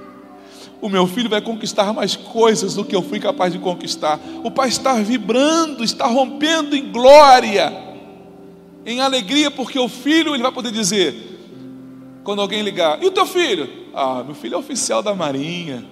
O 0.83 0.89
meu 0.89 1.07
filho 1.07 1.31
vai 1.31 1.41
conquistar 1.41 1.93
mais 1.93 2.17
coisas 2.17 2.75
do 2.75 2.85
que 2.85 2.95
eu 2.95 3.03
fui 3.03 3.21
capaz 3.21 3.53
de 3.53 3.59
conquistar. 3.61 4.19
O 4.43 4.51
pai 4.51 4.69
está 4.69 4.95
vibrando, 4.95 5.85
está 5.85 6.09
rompendo 6.09 6.75
em 6.75 6.91
glória, 6.91 7.73
em 8.85 9.01
alegria, 9.01 9.49
porque 9.49 9.79
o 9.79 9.89
filho 9.89 10.35
ele 10.35 10.43
vai 10.43 10.51
poder 10.51 10.73
dizer, 10.73 11.39
quando 12.25 12.43
alguém 12.43 12.63
ligar, 12.63 13.01
e 13.01 13.07
o 13.07 13.13
teu 13.13 13.25
filho? 13.25 13.71
Ah, 13.95 14.25
meu 14.25 14.35
filho 14.35 14.57
é 14.57 14.59
oficial 14.59 15.05
da 15.05 15.15
Marinha. 15.15 15.85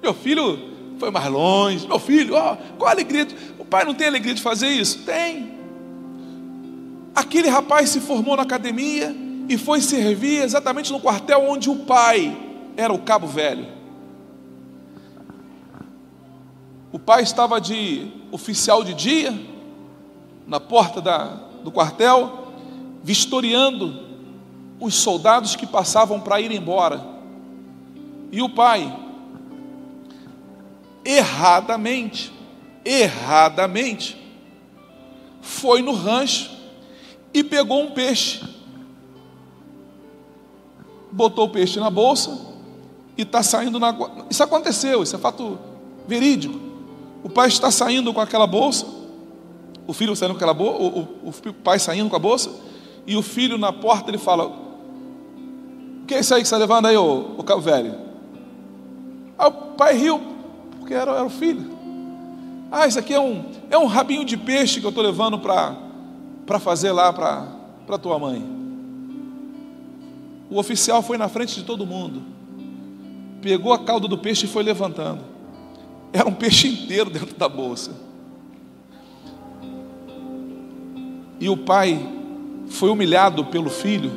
Meu 0.00 0.14
filho 0.14 0.60
foi 0.96 1.10
mais 1.10 1.26
longe. 1.28 1.88
Meu 1.88 1.98
filho, 1.98 2.36
ó, 2.36 2.56
qual 2.78 2.88
a 2.88 2.92
alegria? 2.92 3.26
O 3.58 3.64
pai 3.64 3.84
não 3.84 3.94
tem 3.94 4.06
alegria 4.06 4.34
de 4.34 4.42
fazer 4.42 4.68
isso? 4.68 5.00
Tem. 5.00 5.54
Aquele 7.16 7.48
rapaz 7.48 7.90
se 7.90 7.98
formou 7.98 8.36
na 8.36 8.44
academia 8.44 9.12
e 9.48 9.58
foi 9.58 9.80
servir 9.80 10.40
exatamente 10.40 10.92
no 10.92 11.00
quartel 11.00 11.42
onde 11.48 11.68
o 11.68 11.76
pai 11.78 12.36
era 12.76 12.92
o 12.92 12.98
cabo 13.00 13.26
velho. 13.26 13.73
Pai 17.04 17.22
estava 17.22 17.60
de 17.60 18.10
oficial 18.30 18.82
de 18.82 18.94
dia, 18.94 19.32
na 20.46 20.58
porta 20.58 21.00
da, 21.00 21.26
do 21.62 21.70
quartel, 21.70 22.52
vistoriando 23.02 24.02
os 24.80 24.94
soldados 24.94 25.54
que 25.54 25.66
passavam 25.66 26.20
para 26.20 26.40
ir 26.40 26.50
embora. 26.50 27.04
E 28.32 28.42
o 28.42 28.48
pai, 28.48 28.94
erradamente, 31.04 32.32
erradamente, 32.84 34.20
foi 35.40 35.82
no 35.82 35.92
rancho 35.92 36.50
e 37.32 37.44
pegou 37.44 37.82
um 37.82 37.90
peixe. 37.90 38.42
Botou 41.12 41.46
o 41.46 41.50
peixe 41.50 41.78
na 41.78 41.90
bolsa 41.90 42.54
e 43.16 43.22
está 43.22 43.42
saindo 43.42 43.78
na. 43.78 43.94
Isso 44.28 44.42
aconteceu, 44.42 45.02
isso 45.02 45.14
é 45.14 45.18
fato 45.18 45.58
verídico. 46.08 46.73
O 47.24 47.30
pai 47.30 47.48
está 47.48 47.70
saindo 47.70 48.12
com 48.12 48.20
aquela 48.20 48.46
bolsa, 48.46 48.86
o 49.86 49.94
filho 49.94 50.14
saindo 50.14 50.32
com 50.32 50.36
aquela 50.36 50.52
bolsa, 50.52 50.78
o, 50.78 51.00
o, 51.00 51.30
o 51.30 51.52
pai 51.54 51.78
saindo 51.78 52.10
com 52.10 52.16
a 52.16 52.18
bolsa, 52.18 52.50
e 53.06 53.16
o 53.16 53.22
filho 53.22 53.56
na 53.56 53.72
porta 53.72 54.10
ele 54.10 54.18
fala: 54.18 54.46
O 54.46 56.06
que 56.06 56.14
é 56.14 56.20
isso 56.20 56.34
aí 56.34 56.42
que 56.42 56.46
está 56.46 56.58
levando 56.58 56.84
aí, 56.84 56.96
o, 56.98 57.34
o 57.38 57.60
velho? 57.62 57.94
Aí 59.38 59.48
o 59.48 59.52
pai 59.74 59.96
riu, 59.96 60.20
porque 60.78 60.92
era, 60.92 61.12
era 61.12 61.24
o 61.24 61.30
filho. 61.30 61.74
Ah, 62.70 62.86
isso 62.86 62.98
aqui 62.98 63.14
é 63.14 63.20
um, 63.20 63.46
é 63.70 63.78
um 63.78 63.86
rabinho 63.86 64.24
de 64.24 64.36
peixe 64.36 64.78
que 64.78 64.84
eu 64.84 64.90
estou 64.90 65.02
levando 65.02 65.38
para 65.38 66.58
fazer 66.60 66.92
lá 66.92 67.10
para 67.10 67.98
tua 67.98 68.18
mãe. 68.18 68.44
O 70.50 70.58
oficial 70.58 71.02
foi 71.02 71.16
na 71.16 71.28
frente 71.28 71.54
de 71.54 71.62
todo 71.62 71.86
mundo, 71.86 72.22
pegou 73.40 73.72
a 73.72 73.78
cauda 73.78 74.06
do 74.06 74.18
peixe 74.18 74.44
e 74.44 74.48
foi 74.48 74.62
levantando. 74.62 75.33
Era 76.14 76.28
um 76.28 76.32
peixe 76.32 76.68
inteiro 76.68 77.10
dentro 77.10 77.34
da 77.34 77.48
bolsa. 77.48 77.90
E 81.40 81.48
o 81.48 81.56
pai 81.56 82.08
foi 82.68 82.88
humilhado 82.88 83.44
pelo 83.46 83.68
filho 83.68 84.12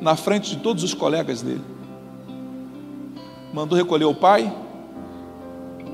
na 0.00 0.14
frente 0.14 0.50
de 0.50 0.62
todos 0.62 0.84
os 0.84 0.94
colegas 0.94 1.42
dele. 1.42 1.64
Mandou 3.52 3.76
recolher 3.76 4.04
o 4.04 4.14
pai 4.14 4.54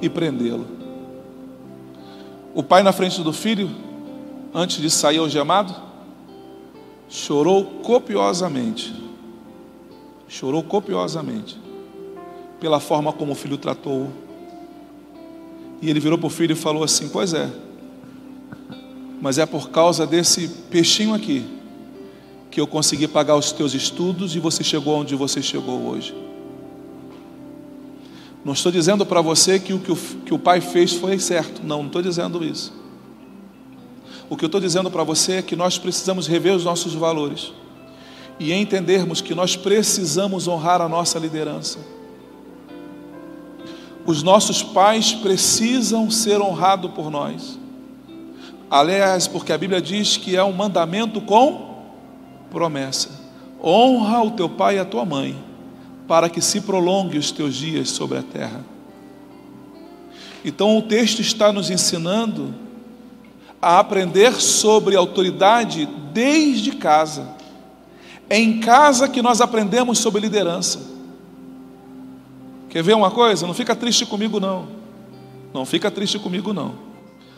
e 0.03 0.11
prendê-lo. 0.11 0.67
O 2.55 2.63
pai, 2.63 2.83
na 2.83 2.93
frente 2.93 3.23
do 3.23 3.33
filho, 3.33 3.71
antes 4.53 4.77
de 4.77 4.91
sair 4.91 5.17
algemado, 5.17 5.75
chorou 7.09 7.65
copiosamente. 7.83 8.95
Chorou 10.29 10.63
copiosamente 10.63 11.59
pela 12.61 12.79
forma 12.79 13.11
como 13.11 13.33
o 13.33 13.35
filho 13.35 13.57
tratou 13.57 14.11
e 15.85 15.91
ele 15.91 16.01
virou 16.01 16.17
para 16.17 16.27
o 16.27 16.31
filho 16.31 16.53
e 16.53 16.57
falou 16.57 16.83
assim: 16.83 17.11
Pois 17.11 17.35
é, 17.35 17.51
mas 19.21 19.37
é 19.37 19.45
por 19.45 19.69
causa 19.69 20.07
desse 20.07 20.49
peixinho 20.71 21.13
aqui 21.13 21.45
que 22.51 22.59
eu 22.61 22.67
consegui 22.67 23.07
pagar 23.07 23.37
os 23.37 23.53
teus 23.53 23.75
estudos 23.75 24.35
e 24.35 24.39
você 24.39 24.65
chegou 24.65 24.97
onde 24.97 25.15
você 25.15 25.43
chegou 25.43 25.89
hoje. 25.89 26.15
Não 28.45 28.53
estou 28.53 28.73
dizendo 28.73 29.05
para 29.05 29.21
você 29.21 29.59
que 29.59 29.75
o 29.75 29.79
que, 29.79 29.93
o 29.93 29.97
que 29.97 30.33
o 30.33 30.39
pai 30.39 30.61
fez 30.61 30.93
foi 30.93 31.19
certo, 31.19 31.61
não, 31.63 31.79
não 31.79 31.87
estou 31.87 32.01
dizendo 32.01 32.43
isso. 32.45 32.73
O 34.31 34.37
que 34.37 34.45
eu 34.45 34.47
estou 34.47 34.61
dizendo 34.61 34.91
para 34.91 35.03
você 35.03 35.33
é 35.33 35.43
que 35.43 35.55
nós 35.55 35.79
precisamos 35.79 36.27
rever 36.27 36.55
os 36.55 36.65
nossos 36.65 36.95
valores 36.95 37.53
e 38.39 38.53
entendermos 38.53 39.21
que 39.21 39.35
nós 39.35 39.55
precisamos 39.55 40.49
honrar 40.49 40.81
a 40.81 40.89
nossa 40.89 41.19
liderança. 41.19 41.79
Os 44.07 44.23
nossos 44.23 44.63
pais 44.63 45.13
precisam 45.13 46.11
ser 46.11 46.41
honrados 46.41 46.91
por 46.93 47.11
nós. 47.11 47.59
Aliás, 48.71 49.27
porque 49.27 49.53
a 49.53 49.59
Bíblia 49.59 49.81
diz 49.81 50.17
que 50.17 50.37
é 50.37 50.45
um 50.45 50.53
mandamento 50.53 51.21
com 51.21 51.75
promessa. 52.51 53.11
Honra 53.63 54.23
o 54.23 54.33
teu 54.33 54.49
pai 54.49 54.77
e 54.77 54.79
a 54.79 54.85
tua 54.85 55.05
mãe, 55.05 55.37
para 56.07 56.29
que 56.29 56.41
se 56.41 56.61
prolongue 56.61 57.17
os 57.17 57.31
teus 57.31 57.55
dias 57.55 57.91
sobre 57.91 58.19
a 58.19 58.23
terra. 58.23 58.65
Então 60.45 60.77
o 60.77 60.83
texto 60.83 61.21
está 61.21 61.53
nos 61.53 61.71
ensinando 61.71 62.55
a 63.61 63.79
aprender 63.79 64.35
sobre 64.35 64.95
autoridade 64.95 65.89
desde 66.13 66.73
casa. 66.73 67.29
É 68.29 68.39
em 68.39 68.61
casa 68.61 69.09
que 69.09 69.23
nós 69.23 69.41
aprendemos 69.41 69.99
sobre 69.99 70.21
liderança. 70.21 70.94
Quer 72.75 72.83
ver 72.83 72.97
uma 72.97 73.09
coisa? 73.09 73.47
Não 73.47 73.55
fica 73.55 73.77
triste 73.77 74.05
comigo, 74.05 74.41
não. 74.41 74.67
Não 75.53 75.65
fica 75.65 75.93
triste 75.93 76.19
comigo, 76.19 76.53
não. 76.53 76.75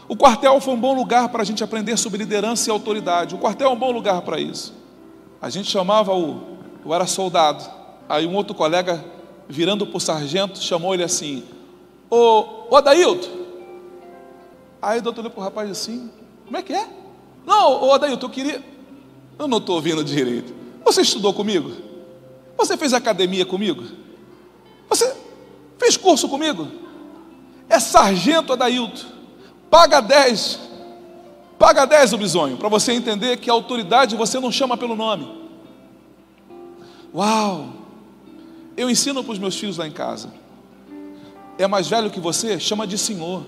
O 0.09 0.17
quartel 0.17 0.59
foi 0.63 0.73
um 0.73 0.81
bom 0.81 0.95
lugar 0.95 1.29
para 1.29 1.43
a 1.43 1.45
gente 1.45 1.63
aprender 1.63 1.95
sobre 1.99 2.17
liderança 2.17 2.71
e 2.71 2.73
autoridade. 2.73 3.35
O 3.35 3.39
quartel 3.39 3.69
é 3.69 3.71
um 3.71 3.79
bom 3.79 3.91
lugar 3.91 4.23
para 4.23 4.41
isso. 4.41 4.73
A 5.39 5.51
gente 5.51 5.71
chamava 5.71 6.15
o. 6.15 6.57
Eu 6.83 6.95
era 6.95 7.05
soldado. 7.05 7.63
Aí 8.09 8.27
um 8.27 8.35
outro 8.35 8.55
colega, 8.55 9.05
virando 9.47 9.87
para 9.87 9.99
o 9.99 10.01
sargento, 10.01 10.59
chamou 10.59 10.95
ele 10.95 11.03
assim: 11.03 11.45
Ô, 12.09 12.71
ô 12.71 12.77
Adailton. 12.79 13.29
Aí 14.81 15.01
o 15.01 15.03
doutor 15.03 15.21
olhou 15.21 15.33
para 15.33 15.41
o 15.43 15.45
rapaz 15.45 15.71
assim: 15.71 16.11
Como 16.47 16.57
é 16.57 16.63
que 16.63 16.73
é? 16.73 16.89
Não, 17.45 17.85
ô 17.85 17.93
Adailton, 17.93 18.25
eu 18.25 18.31
queria. 18.31 18.65
Eu 19.39 19.47
não 19.47 19.59
estou 19.59 19.75
ouvindo 19.75 20.03
direito. 20.03 20.55
Você 20.83 21.03
estudou 21.03 21.35
comigo? 21.35 21.73
Você 22.57 22.75
fez 22.79 22.95
academia 22.95 23.45
comigo? 23.45 23.85
Você 24.89 25.26
Fez 25.87 25.97
curso 25.97 26.29
comigo? 26.29 26.67
É 27.69 27.79
sargento 27.79 28.53
Adailto. 28.53 29.07
Paga 29.71 30.01
10. 30.01 30.59
Paga 31.57 31.85
10 31.85 32.13
o 32.13 32.19
bisonho, 32.19 32.57
para 32.57 32.69
você 32.69 32.91
entender 32.91 33.37
que 33.37 33.49
a 33.49 33.53
autoridade 33.53 34.17
você 34.17 34.41
não 34.41 34.51
chama 34.51 34.77
pelo 34.77 34.97
nome. 34.97 35.33
Uau! 37.15 37.69
Eu 38.77 38.91
ensino 38.91 39.23
para 39.23 39.33
os 39.33 39.39
meus 39.39 39.55
filhos 39.55 39.77
lá 39.77 39.87
em 39.87 39.93
casa. 39.93 40.33
é 41.57 41.69
mais 41.69 41.87
velho 41.87 42.11
que 42.11 42.19
você, 42.19 42.59
chama 42.59 42.85
de 42.85 42.99
senhor. 42.99 43.45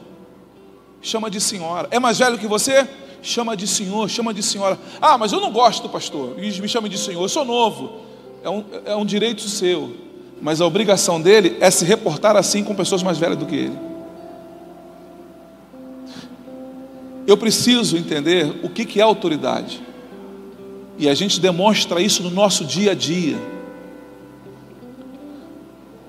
Chama 1.03 1.29
de 1.29 1.41
senhora. 1.41 1.89
É 1.91 1.99
mais 1.99 2.21
velho 2.21 2.39
que 2.39 2.47
você? 2.47 2.89
Chama 3.21 3.57
de 3.57 3.67
senhor, 3.67 4.09
chama 4.09 4.33
de 4.33 4.45
senhora. 4.45 4.79
Ah, 5.03 5.19
mas 5.19 5.33
eu 5.33 5.41
não 5.41 5.51
gosto, 5.51 5.89
pastor. 5.89 6.37
Me 6.37 6.69
chama 6.69 6.89
de 6.89 6.99
senhor. 6.99 7.21
Eu 7.21 7.29
sou 7.29 7.45
novo. 7.45 8.03
É 8.45 8.49
um, 8.49 8.65
é 8.85 8.95
um 8.95 9.05
direito 9.05 9.43
seu. 9.43 10.08
Mas 10.41 10.61
a 10.61 10.67
obrigação 10.67 11.21
dele 11.21 11.57
é 11.61 11.71
se 11.71 11.85
reportar 11.85 12.37
assim 12.37 12.63
com 12.63 12.75
pessoas 12.75 13.03
mais 13.03 13.19
velhas 13.19 13.39
do 13.39 13.47
que 13.47 13.57
ele. 13.57 13.79
Eu 17.27 17.37
preciso 17.37 17.97
entender 17.97 18.61
o 18.63 18.71
que 18.71 19.01
é 19.01 19.03
autoridade. 19.03 19.83
E 20.97 21.09
a 21.09 21.15
gente 21.15 21.41
demonstra 21.41 22.01
isso 22.01 22.23
no 22.23 22.31
nosso 22.31 22.65
dia 22.65 22.93
a 22.93 22.95
dia. 22.95 23.37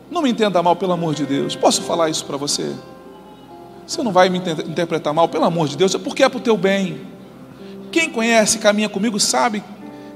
Não 0.10 0.22
me 0.22 0.30
entenda 0.30 0.64
mal, 0.64 0.76
pelo 0.76 0.94
amor 0.94 1.14
de 1.14 1.26
Deus. 1.26 1.56
Posso 1.56 1.82
falar 1.84 2.10
isso 2.10 2.26
para 2.26 2.38
você? 2.38 2.74
Você 3.86 4.02
não 4.02 4.12
vai 4.12 4.30
me 4.30 4.38
interpretar 4.38 5.14
mal, 5.14 5.28
pelo 5.28 5.46
amor 5.46 5.68
de 5.68 5.76
Deus, 5.76 5.94
é 5.94 5.98
porque 6.00 6.24
é 6.24 6.30
para 6.30 6.38
o 6.38 6.42
teu 6.42 6.56
bem. 6.56 7.02
Quem 7.92 8.10
conhece 8.10 8.60
caminha 8.60 8.88
comigo 8.88 9.20
sabe 9.20 9.64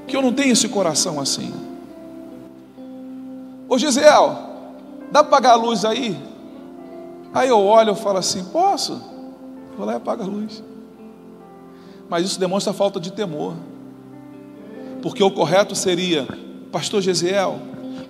que 0.07 0.15
eu 0.15 0.21
não 0.21 0.31
tenho 0.31 0.53
esse 0.53 0.67
coração 0.67 1.19
assim. 1.19 1.53
Ô 3.73 3.77
Gisel, 3.79 4.37
dá 5.11 5.23
para 5.23 5.31
pagar 5.31 5.51
a 5.53 5.55
luz 5.55 5.83
aí? 5.83 6.15
Aí 7.33 7.49
eu 7.49 7.57
olho 7.57 7.93
e 7.93 7.95
falo 7.95 8.19
assim: 8.19 8.45
posso? 8.45 9.01
Vou 9.75 9.83
lá 9.83 9.93
e 9.93 9.95
apago 9.95 10.21
a 10.21 10.27
luz. 10.27 10.63
Mas 12.07 12.23
isso 12.23 12.39
demonstra 12.39 12.71
falta 12.71 12.99
de 12.99 13.11
temor. 13.11 13.55
Porque 15.01 15.23
o 15.23 15.31
correto 15.31 15.73
seria, 15.73 16.27
Pastor 16.71 17.01
Gesiel, 17.01 17.59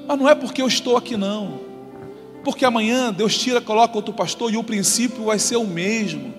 mas 0.05 0.19
não 0.19 0.27
é 0.27 0.35
porque 0.35 0.61
eu 0.61 0.67
estou 0.67 0.97
aqui 0.97 1.15
não. 1.15 1.61
Porque 2.43 2.65
amanhã 2.65 3.13
Deus 3.13 3.37
tira, 3.37 3.61
coloca 3.61 3.95
outro 3.95 4.13
pastor 4.13 4.53
e 4.53 4.57
o 4.57 4.65
princípio 4.65 5.23
vai 5.23 5.39
ser 5.39 5.55
o 5.55 5.65
mesmo. 5.65 6.33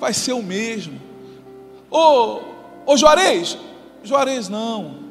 Vai 0.00 0.14
ser 0.14 0.32
o 0.32 0.42
mesmo. 0.42 0.98
Ô, 1.90 2.40
ô 2.86 2.96
Juarez, 2.96 3.58
Juarez 4.02 4.48
não. 4.48 5.07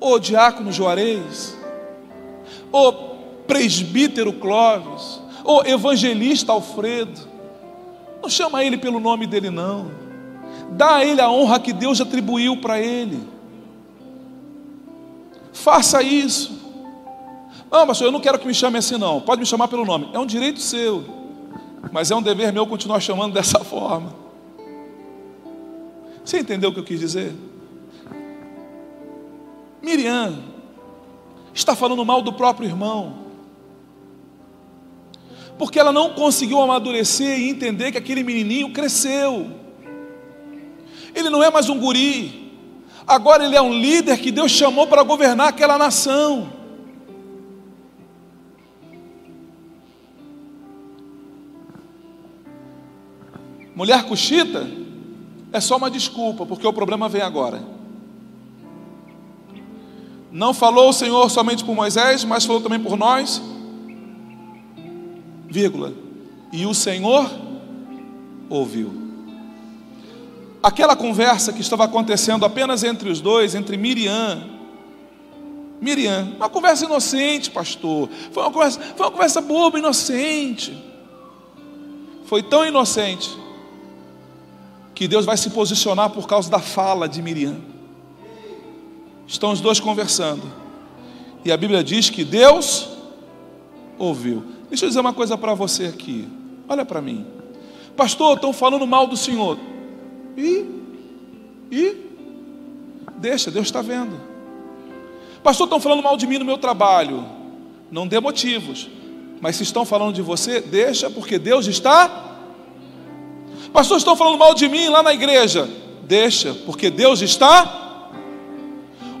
Ô 0.00 0.18
diácono 0.18 0.72
Juarez. 0.72 1.56
Ô 2.70 2.92
presbítero 3.46 4.32
Clóvis. 4.34 5.20
Ô 5.44 5.62
evangelista 5.64 6.52
Alfredo. 6.52 7.20
Não 8.22 8.28
chama 8.28 8.64
ele 8.64 8.76
pelo 8.76 8.98
nome 8.98 9.26
dele, 9.26 9.50
não. 9.50 9.90
Dá 10.70 10.96
a 10.96 11.04
ele 11.04 11.20
a 11.20 11.30
honra 11.30 11.60
que 11.60 11.72
Deus 11.72 12.00
atribuiu 12.00 12.56
para 12.60 12.80
ele. 12.80 13.20
Faça 15.52 16.02
isso. 16.02 16.56
Não, 17.70 17.86
pastor, 17.86 18.08
eu 18.08 18.12
não 18.12 18.20
quero 18.20 18.38
que 18.38 18.46
me 18.46 18.54
chame 18.54 18.78
assim, 18.78 18.98
não. 18.98 19.20
Pode 19.20 19.40
me 19.40 19.46
chamar 19.46 19.68
pelo 19.68 19.84
nome. 19.84 20.10
É 20.12 20.18
um 20.18 20.26
direito 20.26 20.60
seu. 20.60 21.04
Mas 21.92 22.10
é 22.10 22.16
um 22.16 22.22
dever 22.22 22.52
meu 22.52 22.66
continuar 22.66 23.00
chamando 23.00 23.32
dessa 23.32 23.60
forma. 23.64 24.12
Você 26.24 26.40
entendeu 26.40 26.70
o 26.70 26.72
que 26.72 26.80
eu 26.80 26.84
quis 26.84 26.98
dizer? 26.98 27.32
Miriam 29.86 30.42
está 31.54 31.76
falando 31.76 32.04
mal 32.04 32.20
do 32.20 32.32
próprio 32.32 32.68
irmão. 32.68 33.24
Porque 35.56 35.78
ela 35.78 35.92
não 35.92 36.12
conseguiu 36.12 36.60
amadurecer 36.60 37.38
e 37.38 37.48
entender 37.48 37.92
que 37.92 37.98
aquele 37.98 38.24
menininho 38.24 38.72
cresceu. 38.72 39.48
Ele 41.14 41.30
não 41.30 41.42
é 41.42 41.50
mais 41.50 41.70
um 41.70 41.78
guri. 41.78 42.52
Agora 43.06 43.44
ele 43.44 43.54
é 43.54 43.62
um 43.62 43.72
líder 43.72 44.18
que 44.18 44.32
Deus 44.32 44.50
chamou 44.50 44.88
para 44.88 45.04
governar 45.04 45.48
aquela 45.48 45.78
nação. 45.78 46.52
Mulher 53.74 54.02
cuxita 54.04 54.68
é 55.52 55.60
só 55.60 55.76
uma 55.76 55.90
desculpa, 55.90 56.44
porque 56.44 56.66
o 56.66 56.72
problema 56.72 57.08
vem 57.08 57.22
agora. 57.22 57.75
Não 60.36 60.52
falou 60.52 60.90
o 60.90 60.92
Senhor 60.92 61.30
somente 61.30 61.64
por 61.64 61.74
Moisés, 61.74 62.22
mas 62.22 62.44
falou 62.44 62.60
também 62.60 62.78
por 62.78 62.94
nós. 62.94 63.40
Vírgula. 65.48 65.94
E 66.52 66.66
o 66.66 66.74
Senhor 66.74 67.26
ouviu. 68.50 68.92
Aquela 70.62 70.94
conversa 70.94 71.54
que 71.54 71.62
estava 71.62 71.84
acontecendo 71.84 72.44
apenas 72.44 72.84
entre 72.84 73.08
os 73.08 73.18
dois, 73.18 73.54
entre 73.54 73.78
Miriam, 73.78 74.44
Miriam, 75.80 76.34
uma 76.36 76.50
conversa 76.50 76.84
inocente, 76.84 77.50
pastor. 77.50 78.10
Foi 78.30 78.42
uma 78.42 78.52
conversa, 78.52 78.78
foi 78.94 79.06
uma 79.06 79.12
conversa 79.12 79.40
boba, 79.40 79.78
inocente. 79.78 80.76
Foi 82.26 82.42
tão 82.42 82.66
inocente 82.66 83.34
que 84.94 85.08
Deus 85.08 85.24
vai 85.24 85.38
se 85.38 85.48
posicionar 85.48 86.10
por 86.10 86.26
causa 86.26 86.50
da 86.50 86.60
fala 86.60 87.08
de 87.08 87.22
Miriam. 87.22 87.56
Estão 89.26 89.52
os 89.52 89.60
dois 89.60 89.80
conversando. 89.80 90.42
E 91.44 91.52
a 91.52 91.56
Bíblia 91.56 91.82
diz 91.82 92.10
que 92.10 92.24
Deus 92.24 92.88
ouviu. 93.98 94.44
Deixa 94.68 94.84
eu 94.84 94.88
dizer 94.88 95.00
uma 95.00 95.12
coisa 95.12 95.36
para 95.36 95.54
você 95.54 95.86
aqui. 95.86 96.28
Olha 96.68 96.84
para 96.84 97.00
mim. 97.00 97.26
Pastor, 97.96 98.36
estão 98.36 98.52
falando 98.52 98.86
mal 98.86 99.06
do 99.06 99.16
Senhor. 99.16 99.58
E? 100.36 100.64
E? 101.70 101.96
Deixa, 103.18 103.50
Deus 103.50 103.66
está 103.66 103.80
vendo. 103.82 104.20
Pastor, 105.42 105.66
estão 105.66 105.80
falando 105.80 106.02
mal 106.02 106.16
de 106.16 106.26
mim 106.26 106.38
no 106.38 106.44
meu 106.44 106.58
trabalho. 106.58 107.24
Não 107.90 108.06
dê 108.06 108.20
motivos. 108.20 108.88
Mas 109.40 109.56
se 109.56 109.62
estão 109.62 109.84
falando 109.84 110.14
de 110.14 110.22
você, 110.22 110.60
deixa, 110.60 111.10
porque 111.10 111.38
Deus 111.38 111.66
está 111.66 112.26
Pastor, 113.76 113.98
estão 113.98 114.16
falando 114.16 114.38
mal 114.38 114.54
de 114.54 114.70
mim 114.70 114.88
lá 114.88 115.02
na 115.02 115.12
igreja. 115.12 115.68
Deixa, 116.04 116.54
porque 116.64 116.88
Deus 116.88 117.20
está. 117.20 117.85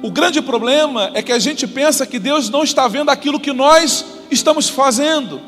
O 0.02 0.10
grande 0.10 0.42
problema 0.42 1.10
é 1.14 1.22
que 1.22 1.32
a 1.32 1.38
gente 1.38 1.66
pensa 1.66 2.06
que 2.06 2.18
Deus 2.18 2.50
não 2.50 2.62
está 2.62 2.86
vendo 2.86 3.10
aquilo 3.10 3.40
que 3.40 3.52
nós 3.52 4.04
estamos 4.30 4.68
fazendo. 4.68 5.40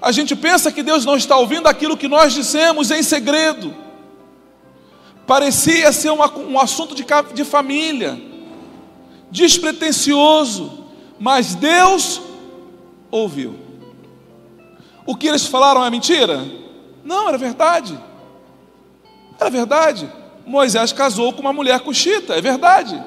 A 0.00 0.12
gente 0.12 0.36
pensa 0.36 0.70
que 0.70 0.82
Deus 0.82 1.04
não 1.04 1.16
está 1.16 1.36
ouvindo 1.36 1.66
aquilo 1.66 1.96
que 1.96 2.08
nós 2.08 2.32
dissemos 2.32 2.90
em 2.90 3.02
segredo. 3.02 3.74
Parecia 5.26 5.92
ser 5.92 6.10
uma, 6.10 6.30
um 6.38 6.60
assunto 6.60 6.94
de, 6.94 7.04
de 7.34 7.44
família, 7.44 8.20
despretensioso, 9.30 10.84
mas 11.18 11.54
Deus 11.54 12.20
ouviu. 13.10 13.56
O 15.04 15.16
que 15.16 15.26
eles 15.26 15.46
falaram 15.46 15.84
é 15.84 15.90
mentira? 15.90 16.44
Não, 17.04 17.28
era 17.28 17.38
verdade. 17.38 17.98
É 19.40 19.50
verdade. 19.50 20.10
Moisés 20.46 20.92
casou 20.92 21.32
com 21.32 21.40
uma 21.40 21.52
mulher 21.52 21.80
cuxita, 21.80 22.34
é 22.34 22.40
verdade. 22.40 23.02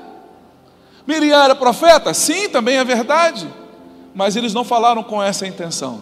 Miriam 1.05 1.43
era 1.43 1.55
profeta? 1.55 2.13
Sim, 2.13 2.49
também 2.49 2.77
é 2.77 2.83
verdade. 2.83 3.47
Mas 4.13 4.35
eles 4.35 4.53
não 4.53 4.63
falaram 4.63 5.03
com 5.03 5.21
essa 5.21 5.47
intenção. 5.47 6.01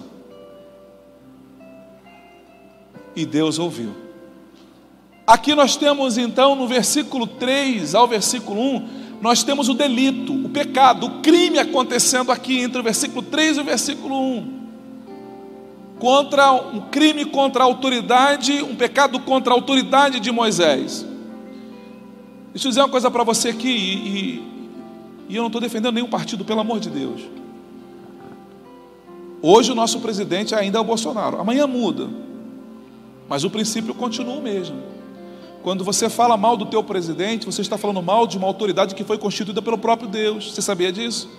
E 3.15 3.25
Deus 3.25 3.59
ouviu. 3.59 3.95
Aqui 5.25 5.53
nós 5.55 5.75
temos 5.75 6.17
então 6.17 6.55
no 6.55 6.67
versículo 6.67 7.27
3 7.27 7.95
ao 7.95 8.07
versículo 8.07 8.61
1, 8.61 8.89
nós 9.21 9.43
temos 9.43 9.67
o 9.67 9.73
delito, 9.73 10.33
o 10.33 10.49
pecado, 10.49 11.07
o 11.07 11.21
crime 11.21 11.59
acontecendo 11.59 12.31
aqui 12.31 12.59
entre 12.59 12.79
o 12.79 12.83
versículo 12.83 13.21
3 13.23 13.57
e 13.57 13.59
o 13.59 13.63
versículo 13.63 14.15
1 14.15 14.57
contra 15.99 16.51
um 16.51 16.81
crime 16.89 17.25
contra 17.25 17.63
a 17.63 17.65
autoridade, 17.65 18.61
um 18.61 18.75
pecado 18.75 19.19
contra 19.19 19.53
a 19.53 19.55
autoridade 19.55 20.19
de 20.19 20.31
Moisés. 20.31 21.05
Deixa 22.51 22.67
eu 22.67 22.69
dizer 22.69 22.81
uma 22.81 22.89
coisa 22.89 23.09
para 23.11 23.23
você 23.23 23.49
aqui, 23.49 23.67
e, 23.67 23.93
e, 24.07 24.56
e 25.27 25.35
eu 25.35 25.41
não 25.41 25.47
estou 25.47 25.61
defendendo 25.61 25.95
nenhum 25.95 26.09
partido, 26.09 26.45
pelo 26.45 26.59
amor 26.59 26.79
de 26.79 26.89
Deus. 26.89 27.21
Hoje 29.41 29.71
o 29.71 29.75
nosso 29.75 29.99
presidente 29.99 30.55
ainda 30.55 30.77
é 30.77 30.81
o 30.81 30.83
Bolsonaro, 30.83 31.39
amanhã 31.39 31.67
muda, 31.67 32.07
mas 33.29 33.43
o 33.43 33.49
princípio 33.49 33.93
continua 33.93 34.35
o 34.35 34.41
mesmo. 34.41 34.81
Quando 35.61 35.83
você 35.83 36.09
fala 36.09 36.37
mal 36.37 36.55
do 36.55 36.65
teu 36.65 36.83
presidente, 36.83 37.45
você 37.45 37.61
está 37.61 37.77
falando 37.77 38.01
mal 38.01 38.25
de 38.25 38.37
uma 38.37 38.47
autoridade 38.47 38.95
que 38.95 39.03
foi 39.03 39.17
constituída 39.17 39.61
pelo 39.61 39.77
próprio 39.77 40.07
Deus. 40.07 40.53
Você 40.53 40.61
sabia 40.61 40.91
disso? 40.91 41.29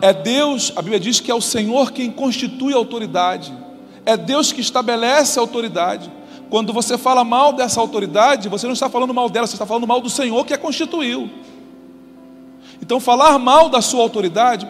É 0.00 0.12
Deus, 0.12 0.72
a 0.74 0.80
Bíblia 0.80 0.98
diz 0.98 1.20
que 1.20 1.30
é 1.30 1.34
o 1.34 1.40
Senhor 1.40 1.92
quem 1.92 2.10
constitui 2.10 2.72
a 2.72 2.76
autoridade. 2.76 3.52
É 4.06 4.16
Deus 4.16 4.52
que 4.52 4.60
estabelece 4.60 5.38
a 5.38 5.42
autoridade. 5.42 6.10
Quando 6.50 6.72
você 6.72 6.96
fala 6.96 7.24
mal 7.24 7.52
dessa 7.52 7.80
autoridade, 7.80 8.48
você 8.48 8.66
não 8.66 8.74
está 8.74 8.88
falando 8.88 9.12
mal 9.12 9.28
dela, 9.28 9.46
você 9.46 9.54
está 9.54 9.66
falando 9.66 9.86
mal 9.86 10.00
do 10.00 10.10
Senhor 10.10 10.44
que 10.44 10.54
a 10.54 10.58
constituiu. 10.58 11.28
Então, 12.80 13.00
falar 13.00 13.38
mal 13.38 13.68
da 13.68 13.80
sua 13.80 14.02
autoridade, 14.02 14.68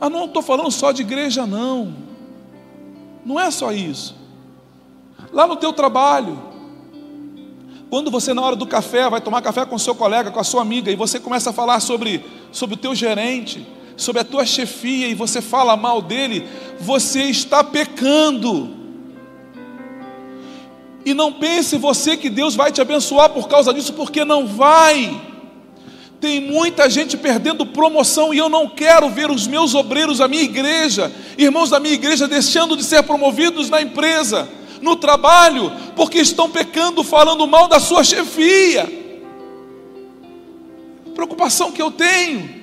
ah, 0.00 0.08
não 0.08 0.26
estou 0.26 0.42
falando 0.42 0.70
só 0.70 0.92
de 0.92 1.02
igreja, 1.02 1.46
não. 1.46 1.94
Não 3.24 3.38
é 3.38 3.50
só 3.50 3.72
isso. 3.72 4.16
Lá 5.32 5.46
no 5.46 5.56
teu 5.56 5.72
trabalho, 5.72 6.38
quando 7.90 8.10
você 8.10 8.34
na 8.34 8.42
hora 8.42 8.56
do 8.56 8.66
café 8.66 9.08
vai 9.08 9.20
tomar 9.20 9.42
café 9.42 9.64
com 9.64 9.78
seu 9.78 9.94
colega, 9.94 10.30
com 10.30 10.40
a 10.40 10.44
sua 10.44 10.62
amiga, 10.62 10.90
e 10.90 10.96
você 10.96 11.18
começa 11.18 11.50
a 11.50 11.52
falar 11.52 11.80
sobre, 11.80 12.24
sobre 12.52 12.74
o 12.74 12.78
teu 12.78 12.94
gerente, 12.94 13.66
sobre 13.96 14.20
a 14.20 14.24
tua 14.24 14.46
chefia 14.46 15.08
e 15.08 15.14
você 15.14 15.42
fala 15.42 15.76
mal 15.76 16.00
dele, 16.00 16.46
você 16.80 17.24
está 17.24 17.64
pecando. 17.64 18.76
E 21.04 21.14
não 21.14 21.32
pense 21.32 21.76
você 21.76 22.16
que 22.16 22.28
Deus 22.28 22.54
vai 22.54 22.70
te 22.70 22.80
abençoar 22.80 23.30
por 23.30 23.48
causa 23.48 23.72
disso, 23.72 23.92
porque 23.94 24.24
não 24.24 24.46
vai. 24.46 25.20
Tem 26.20 26.40
muita 26.40 26.90
gente 26.90 27.16
perdendo 27.16 27.64
promoção 27.64 28.34
e 28.34 28.38
eu 28.38 28.48
não 28.48 28.68
quero 28.68 29.08
ver 29.08 29.30
os 29.30 29.46
meus 29.46 29.74
obreiros, 29.74 30.20
a 30.20 30.26
minha 30.26 30.42
igreja, 30.42 31.12
irmãos 31.36 31.70
da 31.70 31.78
minha 31.78 31.94
igreja, 31.94 32.26
deixando 32.26 32.76
de 32.76 32.82
ser 32.82 33.04
promovidos 33.04 33.70
na 33.70 33.80
empresa, 33.80 34.48
no 34.82 34.96
trabalho, 34.96 35.72
porque 35.94 36.18
estão 36.18 36.50
pecando, 36.50 37.04
falando 37.04 37.46
mal 37.46 37.68
da 37.68 37.78
sua 37.78 38.02
chefia. 38.02 38.90
Preocupação 41.14 41.70
que 41.70 41.82
eu 41.82 41.90
tenho. 41.90 42.58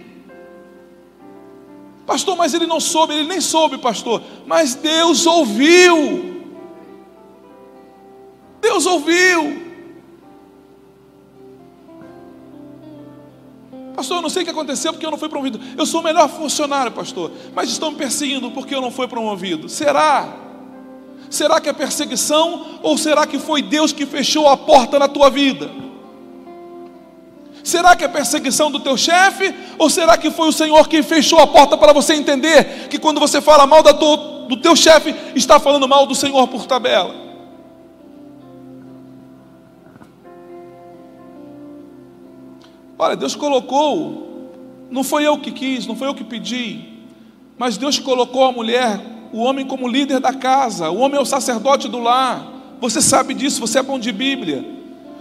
Pastor, 2.06 2.36
mas 2.38 2.54
ele 2.54 2.68
não 2.68 2.80
soube, 2.80 3.14
ele 3.14 3.28
nem 3.28 3.42
soube, 3.42 3.78
pastor. 3.78 4.22
Mas 4.46 4.76
Deus 4.76 5.26
ouviu. 5.26 6.44
Deus 8.62 8.86
ouviu. 8.86 9.65
Pastor, 14.06 14.18
eu 14.18 14.22
não 14.22 14.30
sei 14.30 14.44
o 14.44 14.46
que 14.46 14.52
aconteceu 14.52 14.94
porque 14.94 15.04
eu 15.04 15.10
não 15.10 15.18
fui 15.18 15.28
promovido. 15.28 15.60
Eu 15.76 15.84
sou 15.84 16.00
o 16.00 16.04
melhor 16.04 16.30
funcionário, 16.30 16.92
pastor, 16.92 17.32
mas 17.56 17.72
estão 17.72 17.90
me 17.90 17.98
perseguindo 17.98 18.52
porque 18.52 18.76
eu 18.76 18.82
não 18.82 18.92
fui 18.92 19.08
promovido. 19.08 19.68
Será? 19.68 20.32
Será 21.28 21.60
que 21.60 21.68
é 21.68 21.74
perseguição 21.74 22.80
ou 22.84 23.00
será 23.00 23.26
que 23.26 23.40
foi 23.40 23.64
Deus 23.64 23.92
que 23.92 24.06
fechou 24.06 24.48
a 24.48 24.56
porta 24.56 25.00
na 25.00 25.08
tua 25.08 25.32
vida? 25.32 25.72
Será 27.64 27.96
que 27.96 28.04
é 28.04 28.08
perseguição 28.08 28.70
do 28.70 28.80
teu 28.80 28.96
chefe? 28.96 29.52
Ou 29.80 29.90
será 29.90 30.16
que 30.20 30.30
foi 30.30 30.50
o 30.50 30.54
Senhor 30.54 30.88
que 30.88 31.02
fechou 31.02 31.40
a 31.40 31.48
porta 31.48 31.76
para 31.76 31.92
você 31.92 32.14
entender 32.14 32.88
que 32.88 33.00
quando 33.00 33.20
você 33.20 33.42
fala 33.42 33.66
mal 33.66 33.82
do, 33.82 34.46
do 34.46 34.58
teu 34.58 34.76
chefe, 34.76 35.16
está 35.34 35.60
falando 35.60 35.88
mal 35.88 36.06
do 36.06 36.14
Senhor 36.14 36.48
por 36.48 36.68
tabela? 36.68 37.25
Olha, 42.98 43.16
Deus 43.16 43.36
colocou, 43.36 44.50
não 44.90 45.04
foi 45.04 45.28
eu 45.28 45.38
que 45.38 45.52
quis, 45.52 45.86
não 45.86 45.96
foi 45.96 46.08
eu 46.08 46.16
que 46.16 46.24
pedi, 46.24 46.96
mas 47.58 47.78
Deus 47.78 48.00
colocou 48.00 48.44
a 48.44 48.52
mulher, 48.52 49.00
o 49.34 49.40
homem 49.40 49.66
como 49.66 49.88
líder 49.88 50.20
da 50.20 50.34
casa, 50.34 50.90
o 50.90 50.98
homem 51.00 51.18
é 51.18 51.22
o 51.22 51.26
sacerdote 51.26 51.88
do 51.88 52.00
lar. 52.00 52.54
Você 52.80 53.02
sabe 53.02 53.34
disso, 53.34 53.60
você 53.60 53.80
é 53.80 53.84
bom 53.84 54.00
de 54.00 54.12
Bíblia. 54.12 54.66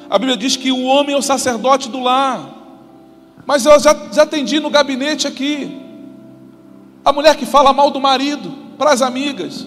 A 0.08 0.18
Bíblia 0.18 0.36
diz 0.36 0.56
que 0.56 0.70
o 0.70 0.84
homem 0.84 1.14
é 1.14 1.18
o 1.18 1.22
sacerdote 1.22 1.88
do 1.88 2.00
lar. 2.00 2.48
Mas 3.46 3.64
eu 3.66 3.78
já, 3.80 3.94
já 4.12 4.22
atendi 4.22 4.60
no 4.60 4.70
gabinete 4.70 5.26
aqui. 5.26 5.80
A 7.04 7.12
mulher 7.12 7.36
que 7.36 7.46
fala 7.46 7.72
mal 7.72 7.90
do 7.90 8.00
marido 8.00 8.52
para 8.78 8.92
as 8.92 9.02
amigas. 9.02 9.66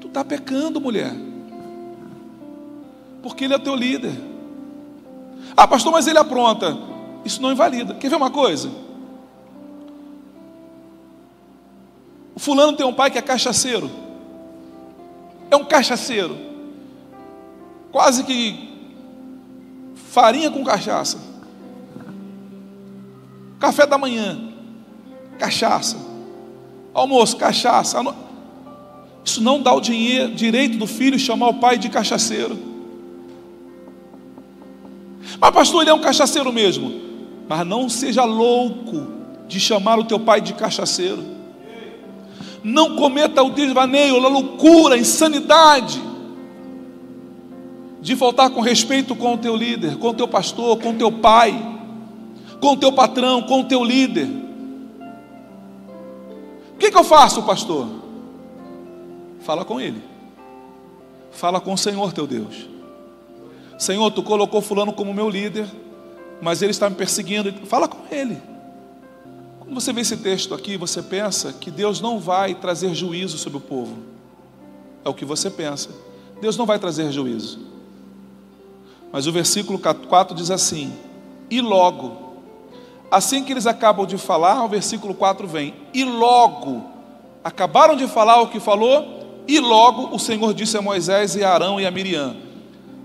Tu 0.00 0.08
está 0.08 0.24
pecando, 0.24 0.80
mulher. 0.80 1.14
Porque 3.22 3.44
ele 3.44 3.54
é 3.54 3.58
teu 3.58 3.74
líder. 3.74 4.31
Ah, 5.56 5.66
pastor, 5.66 5.92
mas 5.92 6.06
ele 6.06 6.18
apronta. 6.18 6.76
Isso 7.24 7.40
não 7.40 7.52
invalida. 7.52 7.94
Quer 7.94 8.08
ver 8.08 8.16
uma 8.16 8.30
coisa? 8.30 8.70
O 12.34 12.40
fulano 12.40 12.76
tem 12.76 12.86
um 12.86 12.94
pai 12.94 13.10
que 13.10 13.18
é 13.18 13.22
cachaceiro. 13.22 13.90
É 15.50 15.56
um 15.56 15.64
cachaceiro 15.64 16.52
quase 17.92 18.24
que 18.24 18.70
farinha 19.94 20.50
com 20.50 20.64
cachaça. 20.64 21.18
Café 23.60 23.86
da 23.86 23.98
manhã, 23.98 24.52
cachaça. 25.38 25.96
Almoço, 26.94 27.36
cachaça. 27.36 28.02
Isso 29.24 29.42
não 29.42 29.62
dá 29.62 29.72
o 29.72 29.80
dinheiro, 29.80 30.34
direito 30.34 30.78
do 30.78 30.86
filho 30.86 31.18
chamar 31.18 31.48
o 31.48 31.54
pai 31.54 31.78
de 31.78 31.88
cachaceiro. 31.90 32.71
Mas 35.42 35.50
pastor, 35.50 35.82
ele 35.82 35.90
é 35.90 35.94
um 35.94 36.00
cachaceiro 36.00 36.52
mesmo. 36.52 36.92
Mas 37.48 37.66
não 37.66 37.88
seja 37.88 38.22
louco 38.22 39.08
de 39.48 39.58
chamar 39.58 39.98
o 39.98 40.04
teu 40.04 40.20
pai 40.20 40.40
de 40.40 40.54
cachaceiro. 40.54 41.24
Não 42.62 42.94
cometa 42.94 43.42
o 43.42 43.50
desvaneio, 43.50 44.24
a 44.24 44.28
loucura, 44.28 44.94
a 44.94 44.98
insanidade 44.98 46.00
de 48.00 48.14
faltar 48.14 48.50
com 48.50 48.60
respeito 48.60 49.16
com 49.16 49.34
o 49.34 49.38
teu 49.38 49.56
líder, 49.56 49.96
com 49.96 50.10
o 50.10 50.14
teu 50.14 50.28
pastor, 50.28 50.78
com 50.78 50.90
o 50.90 50.94
teu 50.94 51.10
pai, 51.10 51.52
com 52.60 52.74
o 52.74 52.76
teu 52.76 52.92
patrão, 52.92 53.42
com 53.42 53.62
o 53.62 53.64
teu 53.64 53.82
líder. 53.82 54.28
O 56.72 56.78
que, 56.78 56.88
que 56.88 56.96
eu 56.96 57.04
faço, 57.04 57.42
pastor? 57.42 57.88
Fala 59.40 59.64
com 59.64 59.80
ele. 59.80 60.00
Fala 61.32 61.60
com 61.60 61.72
o 61.72 61.78
Senhor 61.78 62.12
teu 62.12 62.28
Deus. 62.28 62.71
Senhor, 63.82 64.12
tu 64.12 64.22
colocou 64.22 64.60
fulano 64.60 64.92
como 64.92 65.12
meu 65.12 65.28
líder, 65.28 65.66
mas 66.40 66.62
ele 66.62 66.70
está 66.70 66.88
me 66.88 66.94
perseguindo. 66.94 67.52
Fala 67.66 67.88
com 67.88 67.98
ele. 68.14 68.40
Quando 69.58 69.74
você 69.74 69.92
vê 69.92 70.02
esse 70.02 70.16
texto 70.18 70.54
aqui, 70.54 70.76
você 70.76 71.02
pensa 71.02 71.52
que 71.52 71.68
Deus 71.68 72.00
não 72.00 72.20
vai 72.20 72.54
trazer 72.54 72.94
juízo 72.94 73.36
sobre 73.38 73.58
o 73.58 73.60
povo. 73.60 73.98
É 75.04 75.08
o 75.08 75.14
que 75.14 75.24
você 75.24 75.50
pensa. 75.50 75.90
Deus 76.40 76.56
não 76.56 76.64
vai 76.64 76.78
trazer 76.78 77.10
juízo. 77.10 77.58
Mas 79.10 79.26
o 79.26 79.32
versículo 79.32 79.80
4 79.80 80.32
diz 80.36 80.52
assim: 80.52 80.92
E 81.50 81.60
logo, 81.60 82.36
assim 83.10 83.42
que 83.42 83.52
eles 83.52 83.66
acabam 83.66 84.06
de 84.06 84.16
falar, 84.16 84.64
o 84.64 84.68
versículo 84.68 85.12
4 85.12 85.44
vem: 85.48 85.74
E 85.92 86.04
logo, 86.04 86.84
acabaram 87.42 87.96
de 87.96 88.06
falar 88.06 88.40
o 88.42 88.46
que 88.46 88.60
falou, 88.60 89.42
e 89.48 89.58
logo 89.58 90.14
o 90.14 90.20
Senhor 90.20 90.54
disse 90.54 90.76
a 90.76 90.82
Moisés 90.82 91.34
e 91.34 91.42
a 91.42 91.52
Arão 91.52 91.80
e 91.80 91.84
a 91.84 91.90
Miriam: 91.90 92.51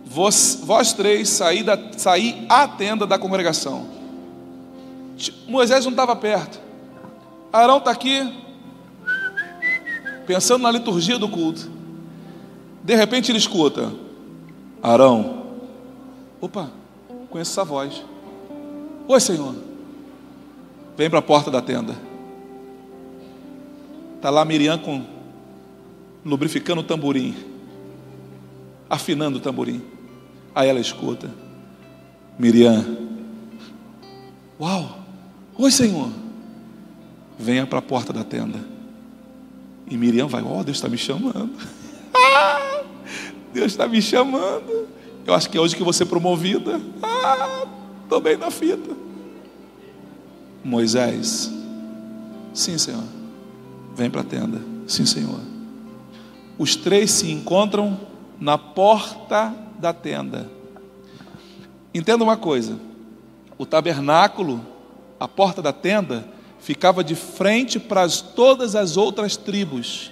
Vós, 0.10 0.60
vós 0.64 0.94
três 0.94 1.30
saí, 1.30 1.64
da, 1.64 1.78
saí 1.98 2.46
à 2.50 2.68
tenda 2.68 3.06
da 3.06 3.20
congregação. 3.20 3.88
Moisés 5.48 5.86
não 5.86 5.92
estava 5.92 6.16
perto. 6.16 6.60
Arão 7.52 7.78
está 7.78 7.92
aqui, 7.92 8.34
pensando 10.26 10.62
na 10.62 10.72
liturgia 10.72 11.18
do 11.18 11.28
culto. 11.28 11.70
De 12.84 12.96
repente 12.96 13.32
ele 13.32 13.38
escuta: 13.38 13.92
Arão, 14.82 15.38
Opa, 16.40 16.70
conheço 17.30 17.52
essa 17.52 17.64
voz. 17.64 18.04
Oi, 19.08 19.20
Senhor. 19.20 19.56
Vem 20.96 21.10
para 21.10 21.20
a 21.20 21.24
porta 21.24 21.50
da 21.50 21.62
tenda. 21.62 21.96
Está 24.16 24.30
lá 24.30 24.46
Miriam 24.46 24.78
com 24.78 25.04
lubrificando 26.24 26.82
o 26.82 26.84
tamborim, 26.84 27.36
afinando 28.90 29.38
o 29.38 29.42
tamborim. 29.42 29.82
Aí 30.58 30.70
ela 30.70 30.80
escuta. 30.80 31.30
Miriam. 32.40 32.84
Uau! 34.60 34.98
Oi, 35.56 35.70
Senhor. 35.70 36.10
Venha 37.38 37.68
para 37.68 37.78
a 37.78 37.82
porta 37.82 38.12
da 38.12 38.24
tenda. 38.24 38.58
E 39.86 39.96
Miriam 39.96 40.28
vai, 40.28 40.42
ó, 40.42 40.60
oh, 40.60 40.64
Deus 40.64 40.78
está 40.78 40.90
me 40.90 40.98
chamando. 40.98 41.52
Deus 43.54 43.68
está 43.68 43.88
me 43.88 44.02
chamando. 44.02 44.88
Eu 45.28 45.36
acho 45.36 45.48
que 45.48 45.60
é 45.60 45.62
hoje 45.62 45.76
que 45.76 45.84
você 45.84 46.04
promovida. 46.04 46.82
Ah, 47.04 47.68
estou 48.02 48.20
bem 48.20 48.36
na 48.36 48.50
fita. 48.50 48.98
Moisés, 50.64 51.52
sim, 52.52 52.80
Senhor. 52.80 53.04
Vem 53.96 54.10
para 54.10 54.22
a 54.22 54.24
tenda. 54.24 54.60
Sim, 54.88 55.06
Senhor. 55.06 55.40
Os 56.58 56.76
três 56.76 57.12
se 57.12 57.32
encontram 57.32 58.00
na 58.40 58.58
porta 58.58 59.67
da 59.80 59.94
tenda. 59.94 60.50
Entenda 61.94 62.24
uma 62.24 62.38
coisa: 62.38 62.80
o 63.58 63.66
tabernáculo, 63.66 64.66
a 65.20 65.28
porta 65.28 65.62
da 65.62 65.74
tenda, 65.74 66.28
ficava 66.60 67.04
de 67.04 67.16
frente 67.16 67.80
para 67.80 68.08
todas 68.10 68.76
as 68.76 68.98
outras 68.98 69.38
tribos. 69.38 70.12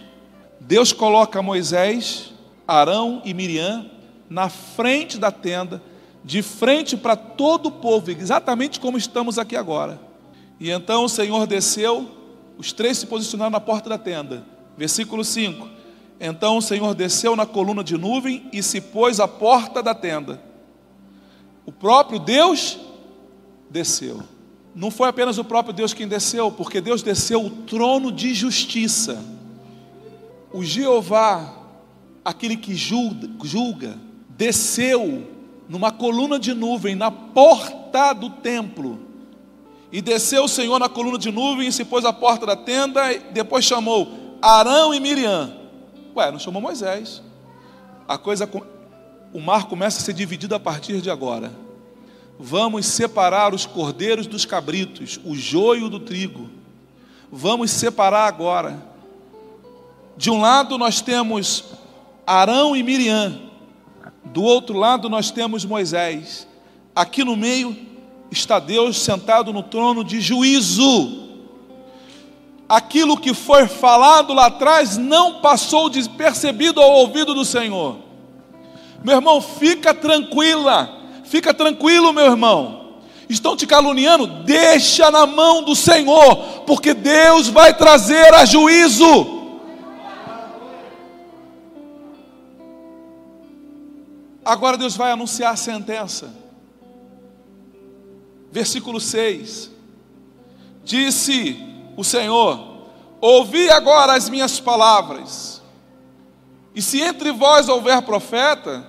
Deus 0.60 0.92
coloca 0.94 1.42
Moisés, 1.42 2.34
Arão 2.68 3.22
e 3.26 3.34
Miriam 3.34 3.90
na 4.30 4.50
frente 4.50 5.18
da 5.18 5.32
tenda, 5.32 5.82
de 6.24 6.42
frente 6.42 6.98
para 6.98 7.16
todo 7.16 7.68
o 7.68 7.72
povo, 7.72 8.10
exatamente 8.10 8.80
como 8.80 8.98
estamos 8.98 9.38
aqui 9.38 9.56
agora. 9.56 10.00
E 10.60 10.72
então 10.72 11.04
o 11.04 11.10
Senhor 11.10 11.46
desceu, 11.46 12.10
os 12.58 12.72
três 12.72 12.98
se 12.98 13.06
posicionaram 13.06 13.52
na 13.52 13.60
porta 13.60 13.90
da 13.90 13.98
tenda. 13.98 14.44
Versículo 14.78 15.24
5. 15.24 15.70
Então 16.20 16.58
o 16.58 16.62
Senhor 16.62 16.96
desceu 16.96 17.36
na 17.36 17.46
coluna 17.46 17.84
de 17.84 17.98
nuvem 17.98 18.48
e 18.54 18.64
se 18.64 18.80
pôs 18.80 19.20
à 19.20 19.28
porta 19.28 19.84
da 19.84 19.94
tenda. 19.94 20.42
O 21.66 21.72
próprio 21.72 22.20
Deus 22.20 22.78
desceu. 23.70 24.22
Não 24.74 24.92
foi 24.92 25.10
apenas 25.10 25.38
o 25.38 25.44
próprio 25.44 25.74
Deus 25.74 25.94
quem 25.94 26.08
desceu, 26.08 26.52
porque 26.52 26.82
Deus 26.82 27.02
desceu 27.02 27.46
o 27.46 27.50
trono 27.50 28.12
de 28.12 28.34
justiça. 28.34 29.24
O 30.52 30.64
Jeová, 30.64 31.54
aquele 32.24 32.58
que 32.58 32.76
julga, 32.76 33.98
desceu 34.30 35.28
numa 35.68 35.92
coluna 35.92 36.38
de 36.38 36.54
nuvem 36.54 36.94
na 36.94 37.10
porta 37.10 38.14
do 38.14 38.30
templo. 38.30 39.00
E 39.92 40.02
desceu 40.02 40.44
o 40.44 40.50
Senhor 40.50 40.78
na 40.78 40.90
coluna 40.90 41.18
de 41.18 41.32
nuvem 41.32 41.68
e 41.68 41.72
se 41.72 41.86
pôs 41.86 42.04
à 42.04 42.12
porta 42.12 42.46
da 42.46 42.56
tenda, 42.56 43.14
e 43.14 43.20
depois 43.32 43.64
chamou 43.64 44.38
Arão 44.42 44.94
e 44.94 45.00
Miriam. 45.00 45.65
Ué, 46.16 46.32
não 46.32 46.40
chamou 46.40 46.62
Moisés. 46.62 47.22
A 48.08 48.18
coisa, 48.18 48.50
o 49.34 49.40
mar 49.40 49.68
começa 49.68 50.00
a 50.00 50.02
ser 50.02 50.14
dividido 50.14 50.56
a 50.56 50.60
partir 50.60 51.02
de 51.02 51.10
agora. 51.10 51.52
Vamos 52.40 52.86
separar 52.86 53.54
os 53.54 53.66
cordeiros 53.66 54.28
dos 54.28 54.46
cabritos, 54.46 55.20
o 55.26 55.36
joio 55.36 55.90
do 55.90 56.00
trigo. 56.00 56.50
Vamos 57.32 57.72
separar 57.72 58.28
agora. 58.28 58.82
De 60.16 60.30
um 60.30 60.40
lado 60.40 60.78
nós 60.78 61.02
temos 61.02 61.66
Arão 62.26 62.76
e 62.76 62.82
Miriam, 62.82 63.42
do 64.24 64.42
outro 64.42 64.78
lado 64.78 65.10
nós 65.10 65.32
temos 65.32 65.66
Moisés. 65.66 66.48
Aqui 66.96 67.24
no 67.24 67.36
meio 67.36 67.76
está 68.32 68.60
Deus 68.60 68.98
sentado 69.02 69.52
no 69.52 69.64
trono 69.64 70.04
de 70.04 70.22
juízo. 70.22 71.25
Aquilo 72.68 73.18
que 73.18 73.34
foi 73.34 73.68
falado 73.68 74.34
lá 74.34 74.48
atrás 74.48 74.98
não 74.98 75.40
passou 75.40 75.90
despercebido 75.90 76.82
ao 76.82 76.92
ouvido 76.92 77.34
do 77.34 77.46
Senhor. 77.46 77.98
Meu 79.04 79.16
irmão, 79.16 79.40
fica 79.40 79.94
tranquila, 79.94 80.90
fica 81.24 81.54
tranquilo, 81.54 82.12
meu 82.12 82.26
irmão. 82.26 82.96
Estão 83.30 83.56
te 83.56 83.68
caluniando? 83.68 84.26
Deixa 84.44 85.12
na 85.12 85.28
mão 85.28 85.64
do 85.64 85.76
Senhor, 85.76 86.64
porque 86.66 86.94
Deus 86.94 87.48
vai 87.48 87.76
trazer 87.76 88.34
a 88.34 88.46
juízo. 88.46 89.34
Agora 94.44 94.78
Deus 94.78 94.96
vai 94.96 95.12
anunciar 95.12 95.54
a 95.54 95.58
sentença. 95.58 96.34
Versículo 98.52 99.00
6. 99.00 99.72
Disse 100.84 101.75
o 101.96 102.04
Senhor: 102.04 102.76
Ouvi 103.22 103.70
agora 103.70 104.14
as 104.14 104.30
minhas 104.30 104.60
palavras. 104.60 105.62
E 106.74 106.82
se 106.82 107.02
entre 107.02 107.32
vós 107.32 107.70
houver 107.70 108.02
profeta, 108.02 108.86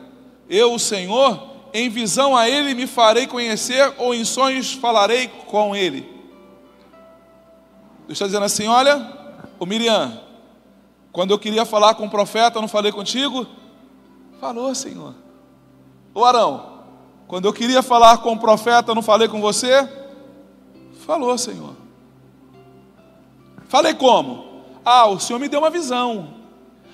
eu, 0.48 0.74
o 0.74 0.78
Senhor, 0.78 1.40
em 1.72 1.88
visão 1.88 2.36
a 2.36 2.48
ele 2.48 2.74
me 2.74 2.86
farei 2.86 3.26
conhecer, 3.26 3.94
ou 3.98 4.14
em 4.14 4.24
sonhos 4.24 4.72
falarei 4.72 5.28
com 5.28 5.74
ele. 5.74 6.00
Deus 8.06 8.12
está 8.12 8.26
dizendo 8.26 8.44
assim: 8.44 8.66
Olha, 8.66 9.12
o 9.58 9.66
Miriam, 9.66 10.20
quando 11.12 11.30
eu 11.30 11.38
queria 11.38 11.64
falar 11.64 11.94
com 11.94 12.06
o 12.06 12.10
profeta, 12.10 12.58
eu 12.58 12.62
não 12.62 12.68
falei 12.68 12.92
contigo? 12.92 13.46
Falou, 14.40 14.74
Senhor. 14.74 15.14
Ô 16.14 16.24
Arão, 16.24 16.82
quando 17.26 17.46
eu 17.46 17.52
queria 17.52 17.82
falar 17.82 18.18
com 18.18 18.32
o 18.32 18.38
profeta, 18.38 18.94
não 18.94 19.02
falei 19.02 19.28
com 19.28 19.40
você? 19.40 19.88
Falou, 21.06 21.36
Senhor. 21.38 21.86
Falei 23.68 23.94
como? 23.94 24.62
Ah, 24.85 25.07
o 25.07 25.18
Senhor 25.18 25.38
me 25.38 25.48
deu 25.48 25.61
uma 25.61 25.70
visão. 25.70 26.35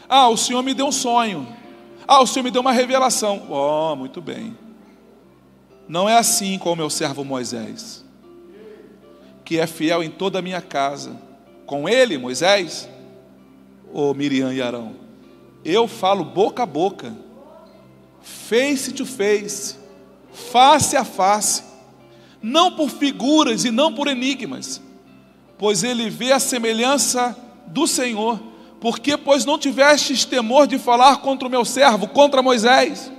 Ah, 0.08 0.28
o 0.28 0.36
Senhor 0.36 0.62
me 0.62 0.74
deu 0.74 0.86
um 0.86 0.92
sonho. 0.92 1.46
Ah, 2.06 2.22
o 2.22 2.26
Senhor 2.26 2.44
me 2.44 2.50
deu 2.50 2.60
uma 2.60 2.72
revelação. 2.72 3.46
Oh, 3.50 3.94
muito 3.96 4.20
bem. 4.20 4.56
Não 5.88 6.08
é 6.08 6.16
assim 6.16 6.58
com 6.58 6.72
o 6.72 6.76
meu 6.76 6.88
servo 6.88 7.24
Moisés, 7.24 8.04
que 9.44 9.58
é 9.58 9.66
fiel 9.66 10.02
em 10.02 10.10
toda 10.10 10.38
a 10.38 10.42
minha 10.42 10.60
casa. 10.60 11.20
Com 11.66 11.88
ele, 11.88 12.16
Moisés, 12.18 12.88
ou 13.92 14.14
Miriam 14.14 14.52
e 14.52 14.62
Arão, 14.62 14.94
eu 15.64 15.86
falo 15.86 16.24
boca 16.24 16.62
a 16.62 16.66
boca 16.66 17.14
face 18.22 18.92
to 18.92 19.04
face, 19.04 19.76
face 20.32 20.96
a 20.96 21.04
face, 21.04 21.62
não 22.40 22.72
por 22.72 22.88
figuras 22.88 23.64
e 23.64 23.70
não 23.70 23.92
por 23.92 24.06
enigmas, 24.06 24.80
pois 25.62 25.84
ele 25.84 26.10
vê 26.10 26.32
a 26.32 26.40
semelhança 26.40 27.36
do 27.68 27.86
Senhor. 27.86 28.40
Porque, 28.80 29.16
pois 29.16 29.44
não 29.44 29.56
tivestes 29.56 30.24
temor 30.24 30.66
de 30.66 30.76
falar 30.76 31.18
contra 31.18 31.46
o 31.46 31.50
meu 31.50 31.64
servo, 31.64 32.08
contra 32.08 32.42
Moisés? 32.42 33.12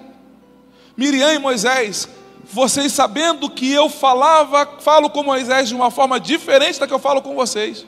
Miriam 0.97 1.33
e 1.33 1.39
Moisés, 1.39 2.09
vocês 2.43 2.91
sabendo 2.91 3.49
que 3.49 3.71
eu 3.71 3.87
falava, 3.87 4.77
falo 4.81 5.09
com 5.09 5.23
Moisés 5.23 5.69
de 5.69 5.75
uma 5.75 5.89
forma 5.89 6.19
diferente 6.19 6.81
da 6.81 6.85
que 6.85 6.93
eu 6.93 6.99
falo 6.99 7.21
com 7.21 7.33
vocês. 7.33 7.85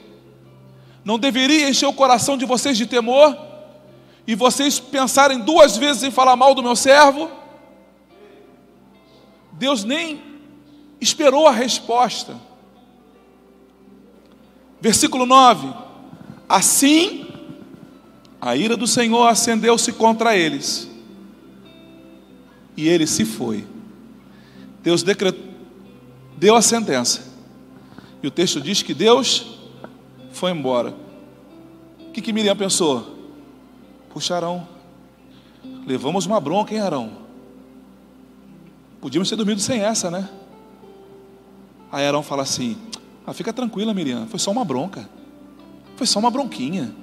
Não 1.04 1.18
deveria 1.18 1.68
encher 1.68 1.84
o 1.84 1.92
coração 1.92 2.38
de 2.38 2.46
vocês 2.46 2.78
de 2.78 2.86
temor? 2.86 3.36
e 4.26 4.34
vocês 4.34 4.80
pensarem 4.80 5.38
duas 5.38 5.76
vezes 5.76 6.02
em 6.02 6.10
falar 6.10 6.34
mal 6.34 6.54
do 6.54 6.62
meu 6.62 6.74
servo, 6.74 7.30
Deus 9.52 9.84
nem 9.84 10.20
esperou 10.98 11.46
a 11.46 11.52
resposta. 11.52 12.40
Versículo 14.80 15.26
9: 15.26 15.72
Assim, 16.48 17.26
a 18.40 18.56
ira 18.56 18.76
do 18.76 18.86
Senhor 18.86 19.26
acendeu-se 19.26 19.92
contra 19.92 20.36
eles, 20.36 20.88
e 22.76 22.88
ele 22.88 23.06
se 23.06 23.24
foi. 23.24 23.66
Deus 24.82 25.02
decretou, 25.02 25.42
deu 26.36 26.54
a 26.54 26.62
sentença, 26.62 27.32
e 28.22 28.26
o 28.26 28.30
texto 28.30 28.60
diz 28.60 28.82
que 28.82 28.94
Deus 28.94 29.58
foi 30.30 30.50
embora. 30.50 30.94
O 32.08 32.12
que, 32.12 32.20
que 32.20 32.32
Miriam 32.32 32.56
pensou? 32.56 33.16
Puxa, 34.10 34.36
Arão, 34.36 34.66
levamos 35.86 36.24
uma 36.26 36.40
bronca, 36.40 36.72
hein, 36.72 36.80
Arão? 36.80 37.12
Podíamos 39.00 39.28
ter 39.28 39.36
dormido 39.36 39.60
sem 39.60 39.80
essa, 39.80 40.10
né? 40.10 40.28
Aí 41.90 42.06
Arão 42.06 42.22
fala 42.22 42.42
assim: 42.42 42.76
ah, 43.26 43.32
fica 43.32 43.52
tranquila, 43.52 43.92
Miriam, 43.92 44.26
foi 44.28 44.38
só 44.38 44.52
uma 44.52 44.64
bronca. 44.64 45.08
Foi 45.96 46.06
só 46.06 46.20
uma 46.20 46.30
bronquinha. 46.30 46.94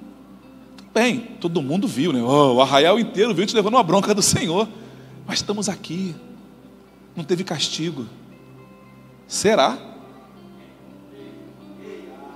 Tudo 0.78 0.90
bem, 0.94 1.20
todo 1.42 1.62
mundo 1.62 1.86
viu, 1.86 2.14
né? 2.14 2.22
Oh, 2.22 2.56
o 2.56 2.62
arraial 2.62 2.98
inteiro 2.98 3.34
viu 3.34 3.46
te 3.46 3.54
levando 3.54 3.74
uma 3.74 3.84
bronca 3.84 4.16
do 4.16 4.22
Senhor. 4.22 4.70
Mas 5.28 5.40
estamos 5.40 5.68
aqui. 5.68 6.16
Não 7.14 7.26
teve 7.26 7.44
castigo. 7.44 8.08
Será? 9.28 9.78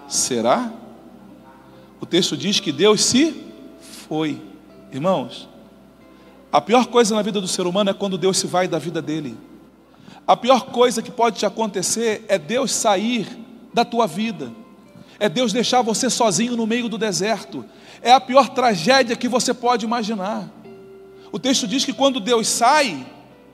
Será? 0.10 0.74
O 2.02 2.06
texto 2.06 2.36
diz 2.36 2.60
que 2.60 2.74
Deus 2.74 3.06
se 3.06 3.42
foi. 3.80 4.42
Irmãos, 4.92 5.48
a 6.52 6.60
pior 6.60 6.88
coisa 6.88 7.16
na 7.16 7.22
vida 7.22 7.40
do 7.40 7.48
ser 7.48 7.66
humano 7.66 7.90
é 7.90 7.94
quando 7.94 8.18
Deus 8.18 8.38
se 8.38 8.48
vai 8.48 8.68
da 8.68 8.80
vida 8.80 9.02
dele. 9.02 9.38
A 10.26 10.36
pior 10.36 10.66
coisa 10.72 11.02
que 11.02 11.12
pode 11.12 11.38
te 11.38 11.46
acontecer 11.46 12.26
é 12.28 12.38
Deus 12.38 12.72
sair 12.72 13.47
da 13.78 13.86
tua 13.86 14.08
vida. 14.08 14.52
É 15.20 15.30
Deus 15.30 15.54
deixar 15.54 15.84
você 15.84 16.10
sozinho 16.10 16.58
no 16.58 16.66
meio 16.66 16.90
do 16.90 16.98
deserto. 16.98 17.64
É 18.02 18.12
a 18.12 18.20
pior 18.20 18.50
tragédia 18.50 19.16
que 19.16 19.28
você 19.28 19.54
pode 19.54 19.86
imaginar. 19.86 20.50
O 21.32 21.38
texto 21.38 21.68
diz 21.68 21.86
que 21.86 21.94
quando 21.94 22.20
Deus 22.20 22.48
sai, 22.48 23.06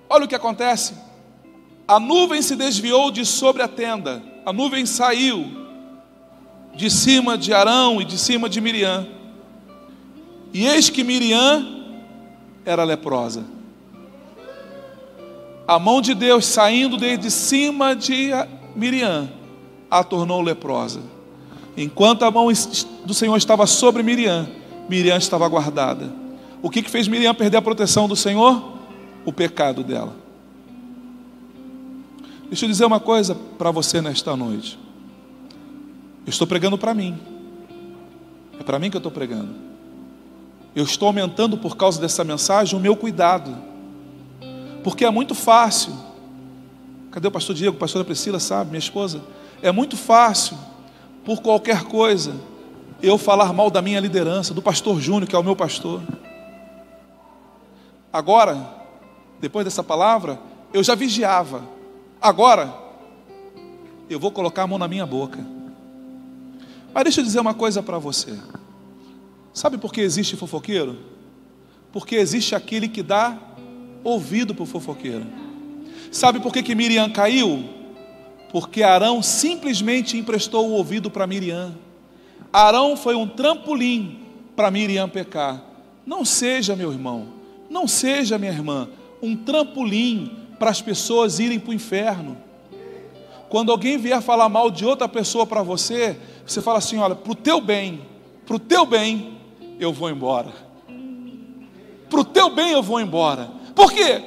olha 0.10 0.24
o 0.24 0.28
que 0.28 0.34
acontece. 0.34 0.94
A 1.86 2.00
nuvem 2.00 2.42
se 2.42 2.56
desviou 2.56 3.12
de 3.12 3.26
sobre 3.26 3.62
a 3.64 3.68
tenda. 3.68 4.24
A 4.46 4.54
nuvem 4.54 4.86
saiu 4.86 5.46
de 6.74 6.90
cima 6.90 7.38
de 7.38 7.54
Arão 7.54 8.02
e 8.02 8.06
de 8.06 8.18
cima 8.18 8.48
de 8.48 8.62
Miriam. 8.62 9.06
E 10.54 10.66
eis 10.66 10.90
que 10.90 11.04
Miriam 11.04 11.84
era 12.64 12.86
leprosa. 12.86 13.44
A 15.68 15.78
mão 15.78 16.00
de 16.00 16.14
Deus 16.14 16.46
saindo 16.46 16.96
desde 16.96 17.30
cima 17.30 17.94
de 17.94 18.32
Miriam 18.74 19.43
a 19.94 20.04
tornou 20.04 20.42
leprosa. 20.42 21.02
Enquanto 21.78 22.24
a 22.24 22.32
mão 22.32 22.48
do 23.06 23.14
Senhor 23.14 23.38
estava 23.38 23.68
sobre 23.68 24.02
Miriam, 24.02 24.50
Miriam 24.90 25.18
estava 25.18 25.48
guardada. 25.48 26.12
O 26.64 26.70
que, 26.70 26.82
que 26.82 26.90
fez 26.90 27.08
Miriam 27.08 27.36
perder 27.36 27.58
a 27.58 27.62
proteção 27.62 28.08
do 28.08 28.16
Senhor? 28.16 28.74
O 29.24 29.32
pecado 29.32 29.84
dela. 29.84 30.16
Deixa 32.48 32.66
eu 32.66 32.70
dizer 32.70 32.86
uma 32.86 33.00
coisa 33.00 33.36
para 33.36 33.70
você 33.70 34.02
nesta 34.02 34.36
noite. 34.36 34.80
Eu 36.26 36.32
estou 36.32 36.48
pregando 36.48 36.76
para 36.78 36.96
mim. 36.96 37.16
É 38.60 38.64
para 38.64 38.80
mim 38.80 38.89
que 38.89 38.98
eu 38.98 39.00
estou 39.00 39.12
pregando. 39.12 39.54
Eu 40.76 40.86
estou 40.86 41.08
aumentando 41.08 41.56
por 41.56 41.78
causa 41.78 42.02
dessa 42.02 42.24
mensagem 42.24 42.78
o 42.78 42.82
meu 42.82 42.96
cuidado. 42.96 43.56
Porque 44.84 45.06
é 45.06 45.12
muito 45.12 45.36
fácil. 45.36 45.94
Cadê 47.12 47.28
o 47.28 47.32
pastor 47.32 47.56
Diego? 47.56 47.78
A 47.78 47.80
pastora 47.80 48.04
Priscila, 48.04 48.39
sabe, 48.39 48.72
minha 48.72 48.80
esposa? 48.80 49.22
É 49.64 49.72
muito 49.72 49.95
fácil, 49.95 50.57
por 51.24 51.41
qualquer 51.41 51.86
coisa, 51.86 52.36
eu 53.01 53.18
falar 53.18 53.53
mal 53.53 53.72
da 53.72 53.82
minha 53.82 53.97
liderança, 53.97 54.53
do 54.53 54.61
pastor 54.61 54.99
Júnior, 54.99 55.26
que 55.26 55.34
é 55.38 55.39
o 55.39 55.43
meu 55.43 55.55
pastor. 55.55 56.01
Agora, 58.11 58.76
depois 59.39 59.64
dessa 59.64 59.82
palavra, 59.82 60.38
eu 60.74 60.84
já 60.84 60.95
vigiava. 60.95 61.64
Agora, 62.22 62.78
eu 64.09 64.20
vou 64.20 64.32
colocar 64.32 64.64
a 64.64 64.68
mão 64.68 64.78
na 64.78 64.88
minha 64.89 65.05
boca. 65.05 65.39
Mas 66.93 67.05
deixa 67.05 67.22
eu 67.22 67.26
dizer 67.26 67.39
uma 67.39 67.53
coisa 67.53 67.82
para 67.82 67.97
você. 67.97 68.38
Sabe 69.53 69.78
por 69.78 69.93
que 69.93 70.01
existe 70.01 70.36
fofoqueiro? 70.36 70.99
Porque 71.89 72.16
existe 72.16 72.53
aquele 72.53 72.89
que 72.89 73.01
dá 73.01 73.38
ouvido 74.03 74.53
para 74.53 74.64
o 74.64 74.66
fofoqueiro. 74.68 75.26
Sabe 76.11 76.41
por 76.41 76.51
que, 76.51 76.61
que 76.61 76.76
Miriam 76.76 77.09
caiu? 77.09 77.83
Porque 78.54 78.84
Arão 78.84 79.24
simplesmente 79.24 80.16
emprestou 80.16 80.70
o 80.70 80.74
ouvido 80.74 81.10
para 81.10 81.26
Miriam. 81.26 81.74
Arão 82.54 82.95
foi 82.95 83.16
um 83.16 83.28
trampolim 83.28 84.20
para 84.56 84.70
Miriam 84.70 85.10
pecar. 85.10 85.60
Não 86.06 86.24
seja, 86.24 86.76
meu 86.76 86.91
irmão, 86.91 87.30
não 87.68 87.88
seja, 87.88 88.38
minha 88.38 88.51
irmã, 88.51 88.88
um 89.24 89.36
trampolim 89.36 90.38
para 90.60 90.70
as 90.70 90.84
pessoas 90.84 91.39
irem 91.39 91.60
para 91.60 91.72
o 91.72 91.74
inferno. 91.74 92.38
Quando 93.49 93.72
alguém 93.72 93.97
vier 93.97 94.22
falar 94.22 94.47
mal 94.49 94.70
de 94.70 94.86
outra 94.86 95.10
pessoa 95.10 95.47
para 95.47 95.64
você, 95.64 96.16
você 96.45 96.62
fala 96.62 96.78
assim: 96.78 96.97
olha, 96.97 97.16
para 97.16 97.32
o 97.32 97.36
teu 97.36 97.60
bem, 97.60 98.01
para 98.45 98.56
o 98.56 98.60
teu 98.60 98.86
bem, 98.86 99.36
eu 99.80 99.91
vou 99.91 100.12
embora. 100.12 100.54
Para 102.08 102.20
o 102.20 102.24
teu 102.24 102.51
bem 102.51 102.70
eu 102.70 102.84
vou 102.84 103.01
embora. 103.01 103.49
Por 103.74 103.91
quê? 103.91 104.22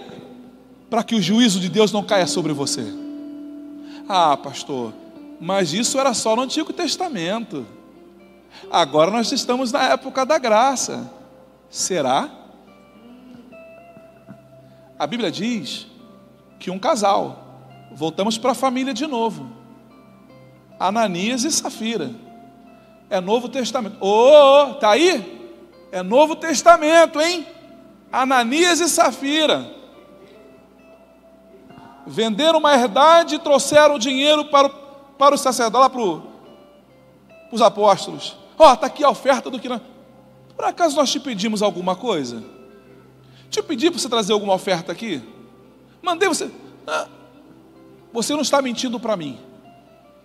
Para 0.91 1.05
que 1.05 1.15
o 1.15 1.23
juízo 1.23 1.61
de 1.61 1.69
Deus 1.69 1.93
não 1.93 2.03
caia 2.03 2.27
sobre 2.27 2.53
você. 2.53 3.06
Ah, 4.09 4.37
pastor, 4.37 4.95
mas 5.41 5.73
isso 5.73 5.99
era 5.99 6.15
só 6.15 6.37
no 6.37 6.43
Antigo 6.43 6.73
Testamento. 6.73 7.67
Agora 8.71 9.11
nós 9.11 9.31
estamos 9.33 9.73
na 9.73 9.83
época 9.89 10.25
da 10.25 10.39
graça. 10.39 11.11
Será? 11.69 12.31
A 14.99 15.07
Bíblia 15.07 15.31
diz 15.31 15.89
que 16.59 16.71
um 16.71 16.79
casal, 16.79 17.45
voltamos 17.93 18.39
para 18.39 18.53
a 18.53 18.55
família 18.55 18.95
de 18.95 19.07
novo, 19.07 19.51
Ananias 20.79 21.45
e 21.45 21.51
Safira, 21.51 22.13
é 23.11 23.21
Novo 23.21 23.49
Testamento. 23.49 23.97
Ô, 24.01 24.07
oh, 24.07 24.71
oh, 24.71 24.75
tá 24.75 24.91
aí? 24.91 25.51
É 25.91 26.03
Novo 26.03 26.37
Testamento, 26.37 27.21
hein? 27.21 27.47
Ananias 28.11 28.81
e 28.81 28.89
Safira 28.89 29.76
venderam 32.07 32.59
uma 32.59 32.73
herdade 32.73 33.35
e 33.35 33.39
trouxeram 33.39 33.97
o 33.97 33.99
dinheiro 33.99 34.45
para, 34.47 34.69
o, 34.69 34.71
para 35.19 35.35
os 35.35 35.41
sacerdotes, 35.41 35.91
para 35.91 36.23
os 37.53 37.61
apóstolos. 37.61 38.37
Ó, 38.59 38.71
oh, 38.71 38.75
está 38.75 38.87
aqui 38.87 39.05
a 39.05 39.11
oferta 39.11 39.51
do 39.51 39.59
que 39.59 39.69
nós. 39.69 39.81
Por 40.55 40.65
acaso 40.65 40.97
nós 40.97 41.11
te 41.11 41.21
pedimos 41.21 41.61
alguma 41.61 41.95
coisa? 41.97 42.43
Te 43.51 43.63
pedi 43.63 43.91
para 43.91 43.99
você 43.99 44.09
trazer 44.09 44.33
alguma 44.33 44.55
oferta 44.55 44.93
aqui? 44.93 45.23
Mandei 46.01 46.29
você. 46.29 46.51
Ah, 46.87 47.09
você 48.13 48.33
não 48.33 48.41
está 48.41 48.63
mentindo 48.63 48.99
para 48.99 49.17
mim. 49.17 49.39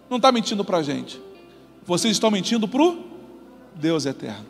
Não 0.09 0.17
está 0.17 0.31
mentindo 0.31 0.63
para 0.63 0.77
a 0.77 0.83
gente. 0.83 1.21
Vocês 1.83 2.13
estão 2.13 2.31
mentindo 2.31 2.67
para 2.67 2.81
o 2.81 3.03
Deus 3.75 4.05
eterno. 4.05 4.45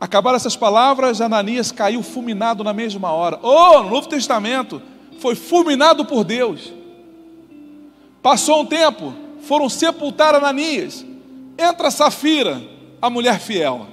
Acabaram 0.00 0.36
essas 0.36 0.56
palavras, 0.56 1.20
Ananias 1.20 1.70
caiu 1.70 2.02
fulminado 2.02 2.64
na 2.64 2.72
mesma 2.72 3.10
hora. 3.10 3.38
Oh, 3.42 3.82
no 3.82 3.90
Novo 3.90 4.08
Testamento, 4.08 4.80
foi 5.20 5.34
fulminado 5.34 6.04
por 6.04 6.24
Deus. 6.24 6.72
Passou 8.22 8.62
um 8.62 8.66
tempo, 8.66 9.14
foram 9.42 9.68
sepultar 9.68 10.34
Ananias. 10.34 11.04
Entra 11.58 11.90
Safira, 11.90 12.60
a 13.00 13.10
mulher 13.10 13.38
fiel. 13.38 13.86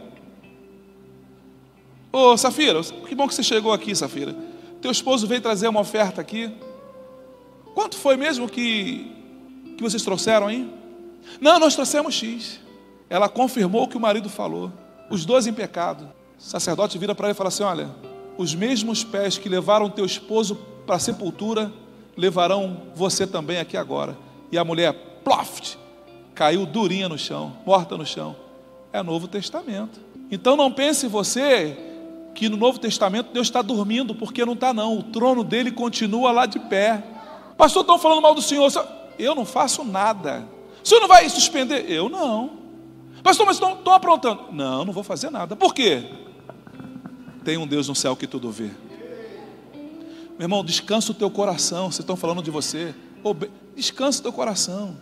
Ô 2.12 2.32
oh, 2.32 2.38
Safira, 2.38 2.82
que 2.82 3.14
bom 3.14 3.28
que 3.28 3.36
você 3.36 3.44
chegou 3.44 3.74
aqui, 3.74 3.94
Safira. 3.94 4.36
Teu 4.82 4.90
esposo 4.90 5.28
veio 5.28 5.42
trazer 5.42 5.68
uma 5.68 5.82
oferta 5.82 6.22
aqui. 6.22 6.50
Quanto 7.76 7.98
foi 7.98 8.16
mesmo 8.16 8.48
que, 8.48 9.12
que 9.76 9.84
vocês 9.84 10.02
trouxeram 10.04 10.48
aí? 10.48 10.68
Não, 11.42 11.60
nós 11.60 11.76
trouxemos 11.76 12.16
X. 12.16 12.60
Ela 13.10 13.28
confirmou 13.28 13.84
o 13.84 13.88
que 13.88 13.98
o 13.98 14.00
marido 14.00 14.30
falou. 14.30 14.72
Os 15.10 15.26
dois 15.26 15.46
em 15.46 15.54
pecado. 15.54 16.10
O 16.40 16.42
sacerdote 16.42 16.98
vira 16.98 17.14
para 17.14 17.28
ele 17.28 17.34
e 17.34 17.38
fala 17.38 17.50
assim: 17.50 17.64
Olha, 17.64 17.90
os 18.38 18.56
mesmos 18.56 19.04
pés 19.04 19.38
que 19.38 19.50
levaram 19.50 19.90
teu 19.90 20.06
esposo 20.06 20.58
para 20.88 20.96
a 20.96 21.00
sepultura 21.00 21.72
levarão 22.16 22.84
você 22.96 23.28
também 23.28 23.60
aqui 23.60 23.78
agora. 23.78 24.18
E 24.52 24.58
a 24.58 24.64
mulher, 24.64 24.94
ploft, 25.24 25.78
caiu 26.34 26.66
durinha 26.66 27.08
no 27.10 27.18
chão, 27.18 27.54
morta 27.66 27.96
no 27.96 28.06
chão. 28.06 28.36
É 28.92 29.04
Novo 29.04 29.28
Testamento. 29.28 30.00
Então 30.32 30.56
não 30.56 30.72
pense 30.72 31.06
você 31.08 31.78
que 32.34 32.48
no 32.48 32.58
Novo 32.58 32.80
Testamento 32.80 33.34
Deus 33.34 33.48
está 33.48 33.62
dormindo, 33.62 34.16
porque 34.16 34.46
não 34.46 34.54
está, 34.54 34.74
não. 34.74 34.98
O 34.98 35.04
trono 35.04 35.44
dele 35.44 35.72
continua 35.72 36.32
lá 36.32 36.46
de 36.46 36.60
pé. 36.60 37.04
Pastor, 37.58 37.82
estão 37.82 38.00
falando 38.00 38.22
mal 38.22 38.34
do 38.34 38.42
Senhor. 38.42 38.72
Eu 39.20 39.36
não 39.36 39.46
faço 39.46 39.84
nada. 39.84 40.48
O 40.84 40.88
senhor 40.88 41.02
não 41.02 41.08
vai 41.08 41.28
suspender? 41.28 41.92
Eu 41.92 42.08
não. 42.08 42.52
Pastor, 43.22 43.46
mas 43.46 43.58
estão, 43.58 43.92
aprontando? 43.92 44.54
Não, 44.54 44.86
não 44.86 44.94
vou 44.94 45.04
fazer 45.04 45.30
nada. 45.30 45.54
Por 45.54 45.74
quê? 45.74 46.06
Tem 47.44 47.58
um 47.58 47.68
Deus 47.68 47.90
no 47.90 47.96
céu 47.96 48.16
que 48.16 48.26
tudo 48.26 48.50
vê. 48.52 48.72
Meu 50.38 50.46
irmão, 50.46 50.64
descansa 50.64 51.12
o 51.12 51.16
teu 51.16 51.32
coração. 51.32 51.86
Vocês 51.86 52.00
estão 52.00 52.16
falando 52.16 52.44
de 52.44 52.52
você. 52.52 52.94
Descansa 53.76 54.20
o 54.20 54.24
teu 54.24 54.32
coração. 54.34 54.96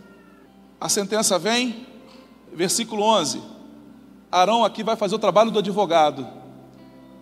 A 0.80 0.88
sentença 0.88 1.38
vem, 1.38 1.86
versículo 2.54 3.02
11. 3.02 3.42
Arão 4.32 4.64
aqui 4.64 4.82
vai 4.82 4.96
fazer 4.96 5.14
o 5.14 5.18
trabalho 5.18 5.50
do 5.50 5.58
advogado. 5.58 6.26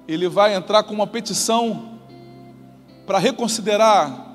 Ele 0.07 0.29
vai 0.29 0.55
entrar 0.55 0.85
com 0.85 0.95
uma 0.95 1.09
petição 1.09 1.99
para 3.05 3.19
reconsiderar 3.19 4.27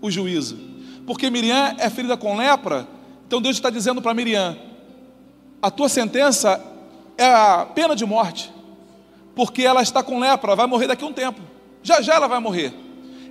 o 0.00 0.10
juízo. 0.10 0.58
Porque 1.06 1.30
Miriam 1.30 1.74
é 1.78 1.90
ferida 1.90 2.16
com 2.16 2.36
lepra, 2.36 2.86
então 3.26 3.40
Deus 3.40 3.56
está 3.56 3.70
dizendo 3.70 4.00
para 4.02 4.14
Miriam: 4.14 4.56
a 5.60 5.70
tua 5.70 5.88
sentença 5.88 6.62
é 7.16 7.26
a 7.26 7.66
pena 7.66 7.96
de 7.96 8.04
morte, 8.04 8.52
porque 9.34 9.62
ela 9.62 9.82
está 9.82 10.02
com 10.02 10.18
lepra, 10.18 10.54
vai 10.54 10.66
morrer 10.66 10.86
daqui 10.86 11.04
a 11.04 11.06
um 11.06 11.12
tempo. 11.12 11.40
Já 11.82 12.00
já 12.00 12.14
ela 12.14 12.28
vai 12.28 12.40
morrer. 12.40 12.87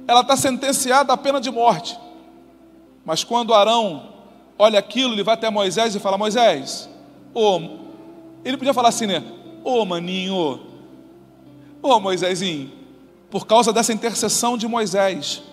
Ela 0.08 0.22
está 0.22 0.38
sentenciada 0.38 1.12
à 1.12 1.18
pena 1.18 1.42
de 1.42 1.52
morte. 1.52 2.00
Mas 3.06 3.24
quando 3.24 3.54
Arão 3.54 4.14
olha 4.58 4.80
aquilo, 4.80 5.14
ele 5.14 5.24
vai 5.24 5.36
até 5.36 5.50
Moisés 5.50 5.96
e 5.96 6.00
fala: 6.00 6.18
Moisés, 6.18 6.90
ô, 7.34 7.60
ele 8.44 8.58
podia 8.58 8.74
falar 8.74 8.90
assim, 8.90 9.06
né? 9.06 9.24
Ô 9.64 9.84
maninho, 9.86 10.62
ô 11.82 12.00
Moisésinho, 12.00 12.72
por 13.30 13.46
causa 13.46 13.74
dessa 13.74 13.92
intercessão 13.92 14.58
de 14.58 14.68
Moisés, 14.68 15.44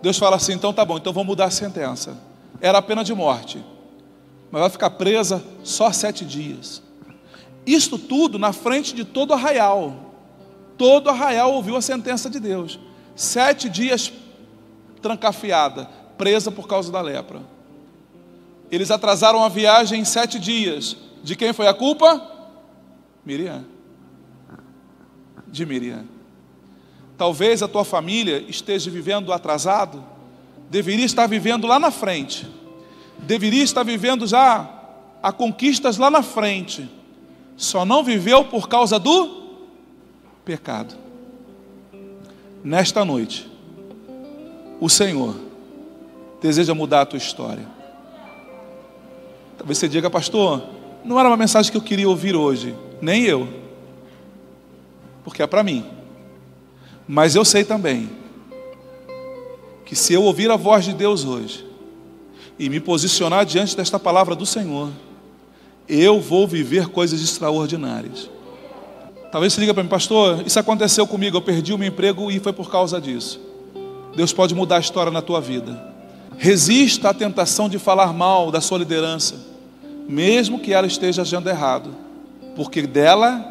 Deus 0.00 0.18
fala 0.18 0.36
assim: 0.36 0.52
então 0.52 0.72
tá 0.72 0.84
bom, 0.84 0.96
então 0.96 1.12
vamos 1.12 1.28
mudar 1.28 1.46
a 1.46 1.50
sentença. 1.50 2.16
Era 2.60 2.78
a 2.78 2.82
pena 2.82 3.02
de 3.02 3.12
morte, 3.12 3.62
mas 4.50 4.60
vai 4.60 4.70
ficar 4.70 4.90
presa 4.90 5.42
só 5.64 5.90
sete 5.90 6.24
dias. 6.24 6.82
Isto 7.66 7.98
tudo 7.98 8.38
na 8.38 8.52
frente 8.52 8.94
de 8.94 9.04
todo 9.04 9.32
arraial. 9.32 9.94
Todo 10.76 11.10
arraial 11.10 11.52
ouviu 11.52 11.76
a 11.76 11.82
sentença 11.82 12.28
de 12.28 12.40
Deus. 12.40 12.78
Sete 13.14 13.68
dias 13.68 14.12
trancafiada, 15.00 15.88
presa 16.16 16.50
por 16.50 16.66
causa 16.66 16.90
da 16.90 17.00
lepra. 17.00 17.40
Eles 18.70 18.90
atrasaram 18.90 19.44
a 19.44 19.48
viagem 19.48 20.00
em 20.00 20.04
sete 20.04 20.38
dias. 20.38 20.96
De 21.22 21.36
quem 21.36 21.52
foi 21.52 21.68
a 21.68 21.74
culpa? 21.74 22.20
Miriam. 23.24 23.64
De 25.46 25.66
Miriam. 25.66 26.04
Talvez 27.18 27.62
a 27.62 27.68
tua 27.68 27.84
família 27.84 28.44
esteja 28.48 28.90
vivendo 28.90 29.32
atrasado, 29.32 30.02
deveria 30.70 31.04
estar 31.04 31.26
vivendo 31.26 31.66
lá 31.66 31.78
na 31.78 31.90
frente, 31.90 32.48
deveria 33.18 33.62
estar 33.62 33.82
vivendo 33.82 34.26
já 34.26 34.68
a 35.22 35.30
conquistas 35.30 35.98
lá 35.98 36.10
na 36.10 36.22
frente, 36.22 36.90
só 37.56 37.84
não 37.84 38.02
viveu 38.02 38.46
por 38.46 38.68
causa 38.68 38.98
do 38.98 39.42
pecado. 40.44 41.01
Nesta 42.64 43.04
noite, 43.04 43.50
o 44.80 44.88
Senhor 44.88 45.34
deseja 46.40 46.74
mudar 46.74 47.02
a 47.02 47.06
tua 47.06 47.16
história. 47.16 47.66
Talvez 49.58 49.78
você 49.78 49.88
diga, 49.88 50.08
pastor, 50.08 50.62
não 51.04 51.18
era 51.18 51.28
uma 51.28 51.36
mensagem 51.36 51.70
que 51.70 51.76
eu 51.76 51.82
queria 51.82 52.08
ouvir 52.08 52.36
hoje, 52.36 52.74
nem 53.00 53.24
eu, 53.24 53.48
porque 55.24 55.42
é 55.42 55.46
para 55.46 55.62
mim. 55.62 55.84
Mas 57.06 57.34
eu 57.34 57.44
sei 57.44 57.64
também 57.64 58.08
que 59.84 59.96
se 59.96 60.12
eu 60.12 60.22
ouvir 60.22 60.50
a 60.50 60.56
voz 60.56 60.84
de 60.84 60.94
Deus 60.94 61.24
hoje 61.24 61.66
e 62.58 62.68
me 62.68 62.80
posicionar 62.80 63.44
diante 63.44 63.76
desta 63.76 63.98
palavra 63.98 64.36
do 64.36 64.46
Senhor, 64.46 64.90
eu 65.88 66.20
vou 66.20 66.46
viver 66.46 66.88
coisas 66.88 67.20
extraordinárias. 67.20 68.30
Talvez 69.32 69.52
você 69.52 69.60
diga 69.60 69.74
para 69.74 69.82
mim, 69.82 69.88
pastor, 69.88 70.46
isso 70.46 70.60
aconteceu 70.60 71.06
comigo, 71.06 71.36
eu 71.36 71.42
perdi 71.42 71.72
o 71.72 71.78
meu 71.78 71.88
emprego 71.88 72.30
e 72.30 72.38
foi 72.38 72.52
por 72.52 72.70
causa 72.70 73.00
disso. 73.00 73.40
Deus 74.14 74.32
pode 74.32 74.54
mudar 74.54 74.76
a 74.76 74.80
história 74.80 75.10
na 75.10 75.22
tua 75.22 75.40
vida. 75.40 75.92
Resista 76.38 77.08
à 77.08 77.14
tentação 77.14 77.68
de 77.68 77.78
falar 77.78 78.12
mal 78.12 78.52
da 78.52 78.60
sua 78.60 78.78
liderança 78.78 79.50
mesmo 80.08 80.58
que 80.58 80.72
ela 80.72 80.86
esteja 80.86 81.22
agindo 81.22 81.48
errado, 81.48 81.94
porque 82.56 82.82
dela, 82.82 83.50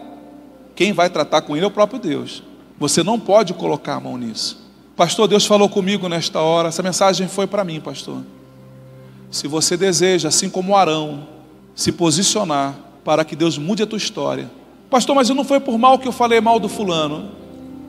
quem 0.76 0.94
vai 0.94 1.10
tratar 1.10 1.42
com 1.42 1.56
ele 1.56 1.66
é 1.66 1.68
o 1.68 1.72
próprio 1.72 2.00
Deus. 2.00 2.44
Você 2.80 3.04
não 3.04 3.20
pode 3.20 3.54
colocar 3.54 3.96
a 3.96 4.00
mão 4.00 4.18
nisso. 4.18 4.60
Pastor, 4.96 5.28
Deus 5.28 5.46
falou 5.46 5.70
comigo 5.70 6.08
nesta 6.08 6.40
hora, 6.40 6.68
essa 6.68 6.84
mensagem 6.84 7.28
foi 7.28 7.48
para 7.48 7.64
mim, 7.64 7.80
pastor. 7.80 8.22
Se 9.30 9.48
você 9.48 9.78
deseja, 9.78 10.28
assim 10.28 10.50
como 10.50 10.76
Arão, 10.76 11.28
se 11.74 11.92
posicionar 11.92 12.78
para 13.04 13.24
que 13.24 13.36
Deus 13.36 13.58
mude 13.58 13.82
a 13.82 13.88
tua 13.88 13.98
história. 13.98 14.50
Pastor, 14.92 15.16
mas 15.16 15.30
não 15.30 15.46
foi 15.46 15.62
por 15.62 15.78
mal 15.78 15.98
que 15.98 16.06
eu 16.06 16.12
falei 16.12 16.42
mal 16.42 16.60
do 16.60 16.68
fulano. 16.68 17.32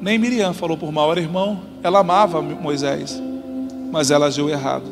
Nem 0.01 0.17
Miriam 0.17 0.53
falou 0.53 0.77
por 0.79 0.93
mal, 0.93 1.11
era 1.11 1.21
irmão. 1.21 1.61
Ela 1.83 1.99
amava 1.99 2.41
Moisés, 2.41 3.21
mas 3.91 4.13
ela 4.13 4.27
agiu 4.27 4.49
errado. 4.49 4.85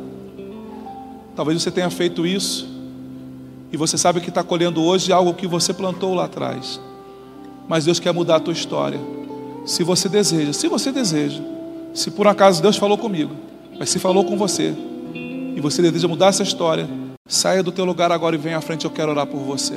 Talvez 1.36 1.62
você 1.62 1.70
tenha 1.70 1.88
feito 1.88 2.26
isso 2.26 2.68
e 3.70 3.76
você 3.76 3.96
sabe 3.96 4.20
que 4.20 4.28
está 4.28 4.42
colhendo 4.42 4.82
hoje 4.82 5.12
algo 5.12 5.34
que 5.34 5.46
você 5.46 5.72
plantou 5.72 6.12
lá 6.12 6.24
atrás. 6.24 6.80
Mas 7.68 7.84
Deus 7.84 8.00
quer 8.00 8.12
mudar 8.12 8.36
a 8.36 8.40
tua 8.40 8.54
história. 8.54 8.98
Se 9.64 9.84
você 9.84 10.08
deseja, 10.08 10.52
se 10.52 10.66
você 10.66 10.90
deseja, 10.90 11.40
se 11.94 12.10
por 12.10 12.26
acaso 12.26 12.60
Deus 12.60 12.76
falou 12.76 12.98
comigo, 12.98 13.36
mas 13.78 13.88
se 13.88 14.00
falou 14.00 14.24
com 14.24 14.36
você 14.36 14.74
e 15.14 15.60
você 15.60 15.80
deseja 15.80 16.08
mudar 16.08 16.26
essa 16.26 16.42
história, 16.42 16.88
saia 17.24 17.62
do 17.62 17.70
teu 17.70 17.84
lugar 17.84 18.10
agora 18.10 18.34
e 18.34 18.38
venha 18.38 18.58
à 18.58 18.60
frente, 18.60 18.84
eu 18.84 18.90
quero 18.90 19.12
orar 19.12 19.28
por 19.28 19.38
você. 19.38 19.76